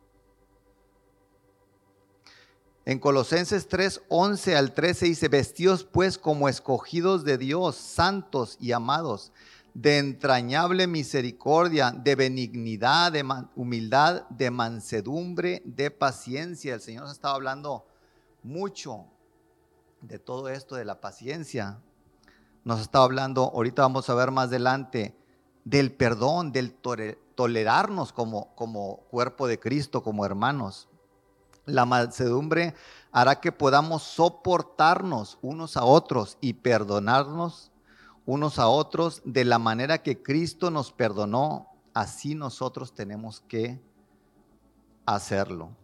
En 2.84 2.98
Colosenses 2.98 3.68
3, 3.68 4.02
11 4.10 4.56
al 4.56 4.74
13 4.74 5.06
dice, 5.06 5.28
vestidos 5.28 5.84
pues 5.84 6.18
como 6.18 6.50
escogidos 6.50 7.24
de 7.24 7.38
Dios, 7.38 7.76
santos 7.76 8.58
y 8.60 8.72
amados, 8.72 9.32
de 9.76 10.00
entrañable 10.00 10.88
misericordia, 10.88 11.92
de 11.92 12.16
benignidad, 12.16 13.12
de 13.12 13.24
humildad, 13.56 14.28
de 14.30 14.50
mansedumbre, 14.50 15.62
de 15.64 15.92
paciencia. 15.92 16.74
El 16.74 16.82
Señor 16.82 17.04
nos 17.04 17.14
estaba 17.14 17.36
hablando 17.36 17.86
mucho 18.42 19.06
de 20.02 20.18
todo 20.18 20.50
esto, 20.50 20.76
de 20.76 20.84
la 20.84 21.00
paciencia. 21.00 21.80
Nos 22.64 22.82
estaba 22.82 23.06
hablando, 23.06 23.44
ahorita 23.54 23.84
vamos 23.84 24.10
a 24.10 24.16
ver 24.16 24.32
más 24.32 24.48
adelante, 24.48 25.16
del 25.66 25.94
perdón, 25.94 26.52
del 26.52 26.74
tolerarnos 27.36 28.12
como, 28.12 28.56
como 28.56 29.02
cuerpo 29.12 29.48
de 29.48 29.60
Cristo, 29.60 30.02
como 30.02 30.26
hermanos. 30.26 30.88
La 31.66 31.86
mansedumbre 31.86 32.74
hará 33.12 33.40
que 33.40 33.52
podamos 33.52 34.04
soportarnos 34.04 35.38
unos 35.42 35.78
a 35.78 35.84
otros 35.84 36.38
y 36.42 36.54
perdonarnos 36.54 37.72
unos 38.26 38.60
a 38.60 38.68
otros 38.68 39.22
de 39.26 39.46
la 39.46 39.60
manera 39.60 40.04
que 40.04 40.22
Cristo 40.22 40.72
nos 40.72 40.92
perdonó, 40.92 41.68
así 41.94 42.36
nosotros 42.36 42.94
tenemos 42.94 43.42
que 43.42 43.82
hacerlo. 45.06 45.76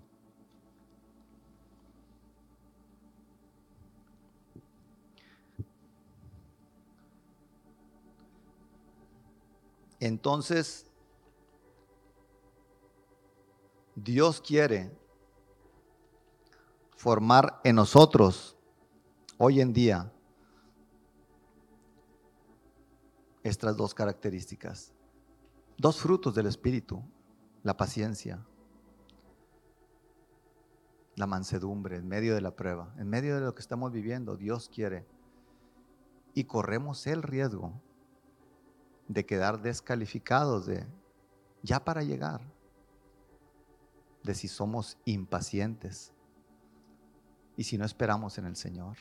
Entonces, 9.99 10.85
Dios 13.95 14.39
quiere 14.41 14.91
formar 16.97 17.61
en 17.63 17.75
nosotros 17.75 18.57
hoy 19.37 19.61
en 19.61 19.71
día 19.71 20.11
estas 23.43 23.77
dos 23.77 23.93
características. 23.93 24.93
Dos 25.77 26.01
frutos 26.01 26.33
del 26.33 26.47
Espíritu, 26.47 27.03
la 27.61 27.77
paciencia, 27.77 28.43
la 31.15 31.27
mansedumbre 31.27 31.97
en 31.97 32.07
medio 32.07 32.33
de 32.33 32.41
la 32.41 32.55
prueba, 32.55 32.91
en 32.97 33.07
medio 33.07 33.35
de 33.35 33.41
lo 33.41 33.53
que 33.53 33.61
estamos 33.61 33.91
viviendo, 33.91 34.35
Dios 34.35 34.67
quiere. 34.67 35.05
Y 36.33 36.45
corremos 36.45 37.05
el 37.05 37.21
riesgo 37.21 37.79
de 39.07 39.23
quedar 39.23 39.61
descalificados 39.61 40.65
de 40.65 40.87
ya 41.61 41.85
para 41.85 42.01
llegar, 42.01 42.41
de 44.23 44.33
si 44.33 44.47
somos 44.47 44.97
impacientes 45.05 46.11
y 47.57 47.63
si 47.63 47.77
no 47.77 47.85
esperamos 47.85 48.37
en 48.37 48.45
el 48.45 48.55
Señor. 48.55 48.97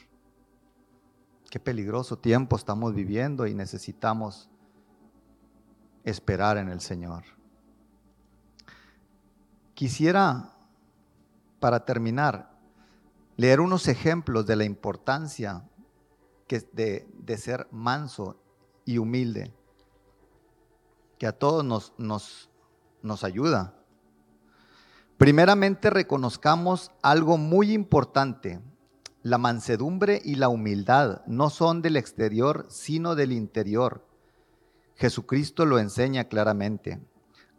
Qué 1.50 1.60
peligroso 1.60 2.18
tiempo 2.18 2.56
estamos 2.56 2.94
viviendo 2.94 3.46
y 3.46 3.54
necesitamos 3.54 4.48
esperar 6.02 6.56
en 6.56 6.68
el 6.68 6.80
Señor. 6.80 7.24
Quisiera, 9.74 10.54
para 11.60 11.84
terminar, 11.84 12.50
leer 13.36 13.60
unos 13.60 13.86
ejemplos 13.88 14.46
de 14.46 14.56
la 14.56 14.64
importancia 14.64 15.68
de, 16.48 17.06
de 17.12 17.36
ser 17.36 17.68
manso 17.70 18.40
y 18.86 18.98
humilde, 18.98 19.52
que 21.18 21.26
a 21.26 21.32
todos 21.32 21.64
nos, 21.64 21.92
nos, 21.98 22.48
nos 23.02 23.22
ayuda. 23.22 23.75
Primeramente 25.18 25.90
reconozcamos 25.90 26.90
algo 27.02 27.38
muy 27.38 27.72
importante 27.72 28.60
la 29.26 29.38
mansedumbre 29.38 30.22
y 30.24 30.36
la 30.36 30.48
humildad 30.48 31.22
no 31.26 31.50
son 31.50 31.82
del 31.82 31.96
exterior, 31.96 32.64
sino 32.68 33.16
del 33.16 33.32
interior. 33.32 34.06
Jesucristo 34.94 35.66
lo 35.66 35.80
enseña 35.80 36.28
claramente. 36.28 37.00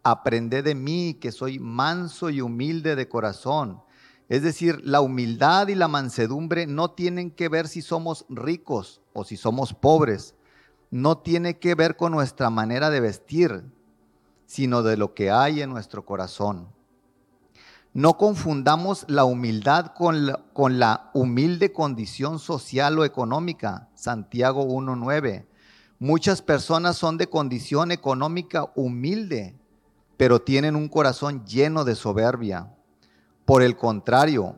Aprended 0.02 0.64
de 0.64 0.76
mí 0.76 1.18
que 1.20 1.34
soy 1.34 1.60
manso 1.60 2.30
y 2.30 2.40
humilde 2.40 2.96
de 2.96 3.10
corazón. 3.10 3.82
Es 4.30 4.44
decir, 4.44 4.80
la 4.86 5.02
humildad 5.02 5.68
y 5.68 5.76
la 5.76 5.90
mansedumbre 5.90 6.68
no 6.68 6.92
tienen 6.92 7.32
que 7.32 7.50
ver 7.50 7.68
si 7.68 7.82
somos 7.82 8.26
ricos 8.30 9.02
o 9.12 9.26
si 9.26 9.36
somos 9.36 9.74
pobres. 9.74 10.36
No 10.90 11.18
tiene 11.18 11.60
que 11.60 11.76
ver 11.76 11.98
con 11.98 12.14
nuestra 12.14 12.50
manera 12.50 12.90
de 12.90 13.02
vestir, 13.02 13.66
sino 14.46 14.84
de 14.84 14.96
lo 14.96 15.14
que 15.14 15.32
hay 15.32 15.62
en 15.62 15.70
nuestro 15.70 16.06
corazón. 16.06 16.77
No 17.98 18.16
confundamos 18.16 19.06
la 19.08 19.26
humildad 19.26 19.88
con 19.88 20.28
la, 20.28 21.10
humilde 21.16 21.72
condición 21.72 22.38
social 22.38 23.00
o 23.00 23.06
económica. 23.06 23.90
Santiago 23.96 24.68
1.9. 24.68 25.48
Muchas 25.98 26.44
personas 26.44 26.96
son 26.96 27.18
de 27.18 27.26
condición 27.28 27.92
económica 27.92 28.72
humilde, 28.76 29.58
pero 30.16 30.44
tienen 30.44 30.76
un 30.76 30.90
corazón 30.90 31.44
lleno 31.48 31.86
de 31.86 31.96
soberbia. 31.96 32.72
Por 33.46 33.64
el 33.64 33.76
contrario, 33.76 34.56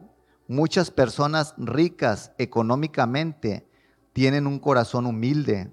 muchas 0.49 0.91
personas 0.91 1.53
ricas 1.55 2.33
económicamente 2.39 3.65
tienen 4.11 4.47
un 4.47 4.59
corazón 4.59 5.05
humilde, 5.05 5.71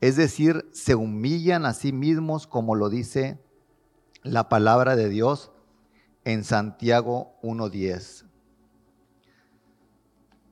es 0.00 0.16
decir, 0.16 0.66
se 0.72 0.94
humillan 0.94 1.66
a 1.66 1.74
sí 1.74 1.92
mismos 1.92 2.46
como 2.46 2.74
lo 2.74 2.88
dice 2.88 3.38
la 4.22 4.48
palabra 4.48 4.96
de 4.96 5.10
Dios 5.10 5.51
en 6.24 6.44
Santiago 6.44 7.34
1.10. 7.42 8.24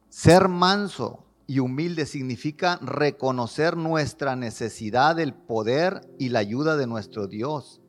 Ser 0.09 0.49
manso 0.49 1.25
y 1.47 1.61
humilde 1.61 2.07
significa 2.07 2.79
reconocer 2.83 3.77
nuestra 3.77 4.37
necesidad 4.37 5.17
del 5.17 5.35
poder 5.35 6.09
y 6.19 6.29
la 6.29 6.41
ayuda 6.41 6.77
de 6.77 6.87
nuestro 6.87 7.27
Dios. 7.27 7.81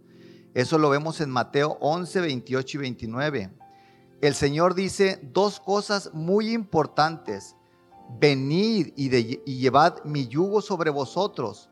Eso 0.54 0.78
lo 0.78 0.90
vemos 0.90 1.22
en 1.22 1.30
Mateo 1.30 1.78
11, 1.80 2.22
28 2.22 2.78
y 2.78 2.82
29. 2.82 3.54
El 4.22 4.36
Señor 4.36 4.76
dice 4.76 5.20
dos 5.34 5.60
cosas 5.60 6.12
muy 6.14 6.52
importantes. 6.52 7.56
Venid 8.20 8.94
y, 8.96 9.16
y 9.46 9.58
llevad 9.58 10.04
mi 10.04 10.28
yugo 10.28 10.62
sobre 10.62 10.90
vosotros. 10.90 11.70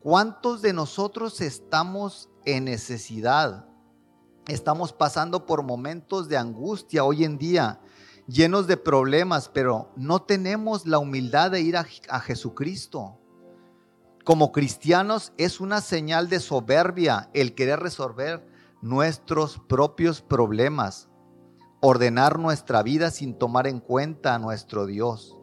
¿Cuántos 0.00 0.62
de 0.62 0.72
nosotros 0.72 1.40
estamos 1.40 2.28
en 2.44 2.64
necesidad? 2.64 3.71
Estamos 4.48 4.92
pasando 4.92 5.46
por 5.46 5.62
momentos 5.62 6.28
de 6.28 6.36
angustia 6.36 7.04
hoy 7.04 7.22
en 7.22 7.38
día, 7.38 7.80
llenos 8.26 8.66
de 8.66 8.76
problemas, 8.76 9.48
pero 9.48 9.92
no 9.94 10.22
tenemos 10.22 10.84
la 10.84 10.98
humildad 10.98 11.52
de 11.52 11.60
ir 11.60 11.76
a, 11.76 11.84
Jesucristo. 12.20 13.20
Como 14.24 14.50
cristianos 14.50 15.32
es 15.36 15.60
una 15.60 15.80
señal 15.80 16.28
de 16.28 16.40
soberbia 16.40 17.30
el 17.34 17.54
querer 17.54 17.78
resolver 17.78 18.44
nuestros 18.80 19.60
propios 19.68 20.22
problemas, 20.22 21.08
ordenar 21.80 22.40
nuestra 22.40 22.82
vida 22.82 23.12
sin 23.12 23.38
tomar 23.38 23.68
en 23.68 23.78
cuenta 23.78 24.34
a 24.34 24.38
nuestro 24.40 24.86
Dios. 24.86 25.38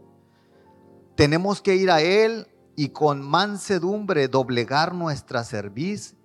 Tenemos 1.15 1.61
que 1.61 1.75
ir 1.77 1.89
a 1.89 2.01
Él 2.01 2.47
y 2.75 2.89
con 2.89 3.21
mansedumbre 3.21 4.27
doblegar 4.27 4.93
nuestra 4.93 5.45
cerviz 5.45 6.17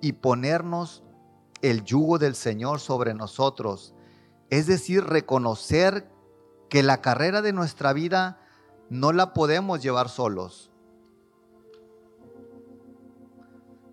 y 0.00 0.12
ponernos 0.12 1.04
el 1.64 1.82
yugo 1.82 2.18
del 2.18 2.34
Señor 2.34 2.78
sobre 2.78 3.14
nosotros 3.14 3.94
Es 4.50 4.66
decir, 4.66 5.02
reconocer 5.04 6.10
que 6.68 6.82
la 6.82 7.00
carrera 7.00 7.40
de 7.40 7.54
nuestra 7.54 7.94
vida 7.94 8.38
no 8.90 9.12
la 9.12 9.32
podemos 9.32 9.82
llevar 9.82 10.10
solos. 10.10 10.70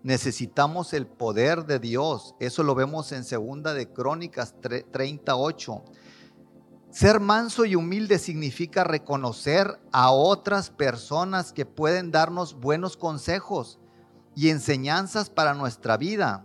Necesitamos 0.02 0.92
el 0.92 1.06
poder 1.06 1.64
de 1.64 1.78
Dios. 1.78 2.34
Eso 2.38 2.62
lo 2.62 2.74
vemos 2.74 3.10
en 3.12 3.24
segunda 3.24 3.72
de 3.72 3.90
Crónicas 3.90 4.54
38. 4.60 5.82
Ser 6.90 7.20
manso 7.20 7.64
y 7.64 7.74
humilde 7.74 8.18
significa 8.18 8.84
reconocer 8.84 9.80
a 9.92 10.10
otras 10.10 10.70
personas 10.70 11.52
que 11.52 11.64
pueden 11.64 12.10
darnos 12.10 12.60
buenos 12.60 12.98
consejos 12.98 13.78
y 14.36 14.50
enseñanzas 14.50 15.30
para 15.30 15.54
nuestra 15.54 15.96
vida. 15.96 16.44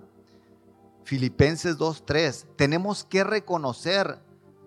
Filipenses 1.07 1.77
2.3. 1.77 2.45
Tenemos 2.55 3.03
que 3.03 3.23
reconocer, 3.23 4.19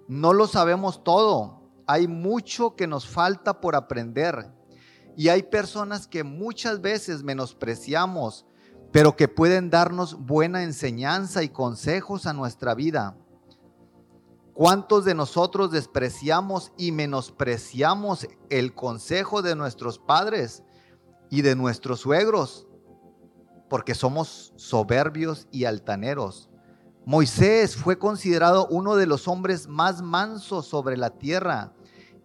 no 0.09 0.33
lo 0.33 0.47
sabemos 0.47 1.05
todo. 1.05 1.61
Hay 1.87 2.09
mucho 2.09 2.77
que 2.77 2.87
nos 2.87 3.07
falta 3.07 3.61
por 3.61 3.77
aprender. 3.77 4.51
Y 5.17 5.29
hay 5.29 5.43
personas 5.43 6.07
que 6.07 6.25
muchas 6.25 6.81
veces 6.81 7.23
menospreciamos 7.23 8.47
pero 8.93 9.17
que 9.17 9.29
pueden 9.29 9.71
darnos 9.71 10.19
buena 10.27 10.63
enseñanza 10.63 11.43
y 11.43 11.49
consejos 11.49 12.27
a 12.27 12.33
nuestra 12.33 12.75
vida. 12.75 13.17
¿Cuántos 14.53 15.05
de 15.05 15.15
nosotros 15.15 15.71
despreciamos 15.71 16.73
y 16.77 16.93
menospreciamos 16.93 18.29
el 18.51 18.75
consejo 18.75 19.43
de 19.43 19.55
nuestros 19.55 19.99
padres 19.99 20.65
y 21.31 21.43
de 21.43 21.55
nuestros 21.55 22.01
suegros? 22.01 22.67
Porque 23.71 23.95
somos 23.95 24.53
soberbios 24.57 25.49
y 25.51 25.65
altaneros. 25.65 26.51
Moisés 27.07 27.75
fue 27.75 27.99
considerado 27.99 28.67
uno 28.67 28.97
de 28.97 29.07
los 29.07 29.27
hombres 29.27 29.67
más 29.67 30.03
mansos 30.03 30.67
sobre 30.67 30.99
la 30.99 31.09
tierra 31.09 31.73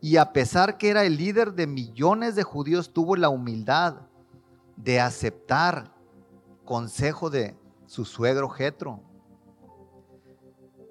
y 0.01 0.17
a 0.17 0.34
pesar 0.34 0.77
que 0.77 0.89
era 0.89 1.03
el 1.03 1.17
líder 1.17 1.53
de 1.53 1.67
millones 1.67 2.36
de 2.36 2.43
judíos, 2.43 2.91
tuvo 2.91 3.15
la 3.15 3.29
humildad 3.29 4.01
de 4.75 4.99
aceptar 4.99 5.93
consejo 6.63 7.29
de 7.29 7.58
su 7.86 8.05
suegro 8.05 8.49
Jetro. 8.49 8.99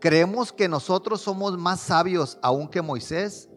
¿Creemos 0.01 0.53
que 0.53 0.69
nosotros 0.69 1.21
somos 1.21 1.57
más 1.57 1.81
sabios 1.81 2.39
aún 2.43 2.69
que 2.69 2.83
Moisés? 2.83 3.49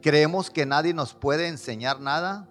¿Creemos 0.00 0.50
que 0.50 0.64
nadie 0.64 0.94
nos 0.94 1.14
puede 1.14 1.48
enseñar 1.48 2.00
nada? 2.00 2.48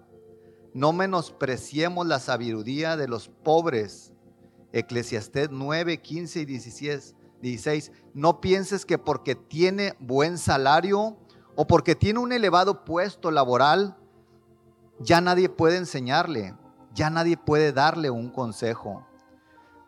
No 0.74 0.92
menospreciemos 0.92 2.06
la 2.06 2.18
sabiduría 2.18 2.96
de 2.96 3.08
los 3.08 3.28
pobres. 3.28 4.12
Eclesiastés 4.72 5.50
9, 5.50 6.00
15 6.00 6.40
y 6.40 6.44
16, 6.44 7.14
16. 7.42 7.92
No 8.14 8.40
pienses 8.40 8.86
que 8.86 8.98
porque 8.98 9.34
tiene 9.34 9.94
buen 9.98 10.38
salario 10.38 11.18
o 11.56 11.66
porque 11.66 11.94
tiene 11.94 12.20
un 12.20 12.32
elevado 12.32 12.84
puesto 12.84 13.30
laboral, 13.30 13.96
ya 15.00 15.20
nadie 15.20 15.48
puede 15.48 15.76
enseñarle 15.76 16.54
ya 16.94 17.10
nadie 17.10 17.36
puede 17.36 17.72
darle 17.72 18.10
un 18.10 18.30
consejo. 18.30 19.06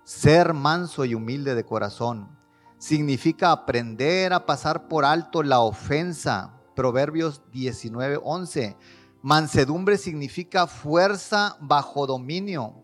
Ser 0.05 0.55
manso 0.55 1.05
y 1.05 1.15
humilde 1.15 1.55
de 1.55 1.65
corazón 1.65 2.39
significa 2.79 3.53
aprender 3.53 4.33
a 4.33 4.47
pasar 4.47 4.89
por 4.89 5.05
alto 5.05 5.43
la 5.43 5.61
ofensa. 5.61 6.59
Proverbios 6.75 7.43
19, 7.53 8.19
11. 8.23 8.77
Mansedumbre 9.23 9.99
significa 9.99 10.67
fuerza 10.67 11.57
bajo 11.61 12.09
dominio 12.09 12.75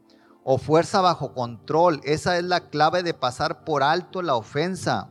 o 0.45 0.57
fuerza 0.57 1.01
bajo 1.01 1.35
control. 1.35 2.01
Esa 2.05 2.39
es 2.39 2.45
la 2.45 2.71
clave 2.71 3.03
de 3.03 3.13
pasar 3.13 3.65
por 3.65 3.83
alto 3.83 4.23
la 4.23 4.37
ofensa. 4.37 5.11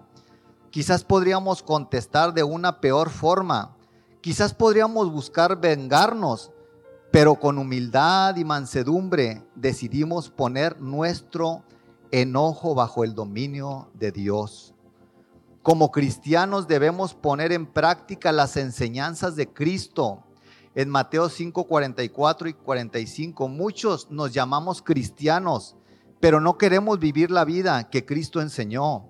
Quizás 0.69 1.03
podríamos 1.03 1.63
contestar 1.63 2.33
de 2.33 2.43
una 2.43 2.79
peor 2.79 3.09
forma. 3.09 3.75
Quizás 4.21 4.53
podríamos 4.53 5.11
buscar 5.11 5.59
vengarnos, 5.59 6.51
pero 7.11 7.35
con 7.35 7.57
humildad 7.57 8.37
y 8.37 8.45
mansedumbre 8.45 9.43
decidimos 9.53 10.29
poner 10.29 10.79
nuestro 10.79 11.63
enojo 12.11 12.73
bajo 12.73 13.03
el 13.03 13.13
dominio 13.13 13.89
de 13.95 14.13
Dios. 14.13 14.73
Como 15.61 15.91
cristianos 15.91 16.69
debemos 16.69 17.13
poner 17.13 17.51
en 17.51 17.65
práctica 17.65 18.31
las 18.31 18.55
enseñanzas 18.55 19.35
de 19.35 19.51
Cristo. 19.51 20.23
En 20.77 20.89
Mateo 20.89 21.27
5, 21.27 21.63
44 21.63 22.49
y 22.49 22.53
45, 22.53 23.47
muchos 23.47 24.11
nos 24.11 24.31
llamamos 24.31 24.83
cristianos, 24.83 25.75
pero 26.19 26.39
no 26.39 26.59
queremos 26.59 26.99
vivir 26.99 27.31
la 27.31 27.45
vida 27.45 27.89
que 27.89 28.05
Cristo 28.05 28.41
enseñó. 28.41 29.09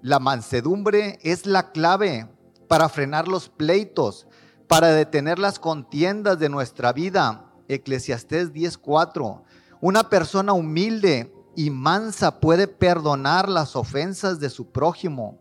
La 0.00 0.20
mansedumbre 0.20 1.18
es 1.22 1.44
la 1.44 1.72
clave 1.72 2.28
para 2.68 2.88
frenar 2.88 3.26
los 3.26 3.48
pleitos, 3.48 4.28
para 4.68 4.92
detener 4.92 5.40
las 5.40 5.58
contiendas 5.58 6.38
de 6.38 6.48
nuestra 6.48 6.92
vida. 6.92 7.50
Eclesiastés 7.66 8.52
10:4. 8.52 9.42
Una 9.80 10.08
persona 10.08 10.52
humilde 10.52 11.34
y 11.56 11.70
mansa 11.70 12.38
puede 12.38 12.68
perdonar 12.68 13.48
las 13.48 13.74
ofensas 13.74 14.38
de 14.38 14.48
su 14.48 14.70
prójimo. 14.70 15.36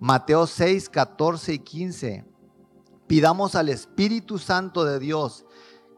Mateo 0.00 0.44
6, 0.44 0.88
14 0.88 1.54
y 1.54 1.58
15. 1.60 2.35
Pidamos 3.06 3.54
al 3.54 3.68
Espíritu 3.68 4.38
Santo 4.38 4.84
de 4.84 4.98
Dios 4.98 5.46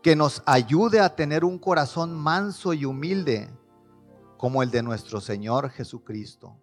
que 0.02 0.14
nos 0.14 0.42
ayude 0.46 1.00
a 1.00 1.16
tener 1.16 1.44
un 1.44 1.58
corazón 1.58 2.14
manso 2.14 2.74
y 2.74 2.84
humilde 2.84 3.50
como 4.36 4.62
el 4.62 4.70
de 4.70 4.82
nuestro 4.82 5.20
Señor 5.20 5.70
Jesucristo. 5.70 6.56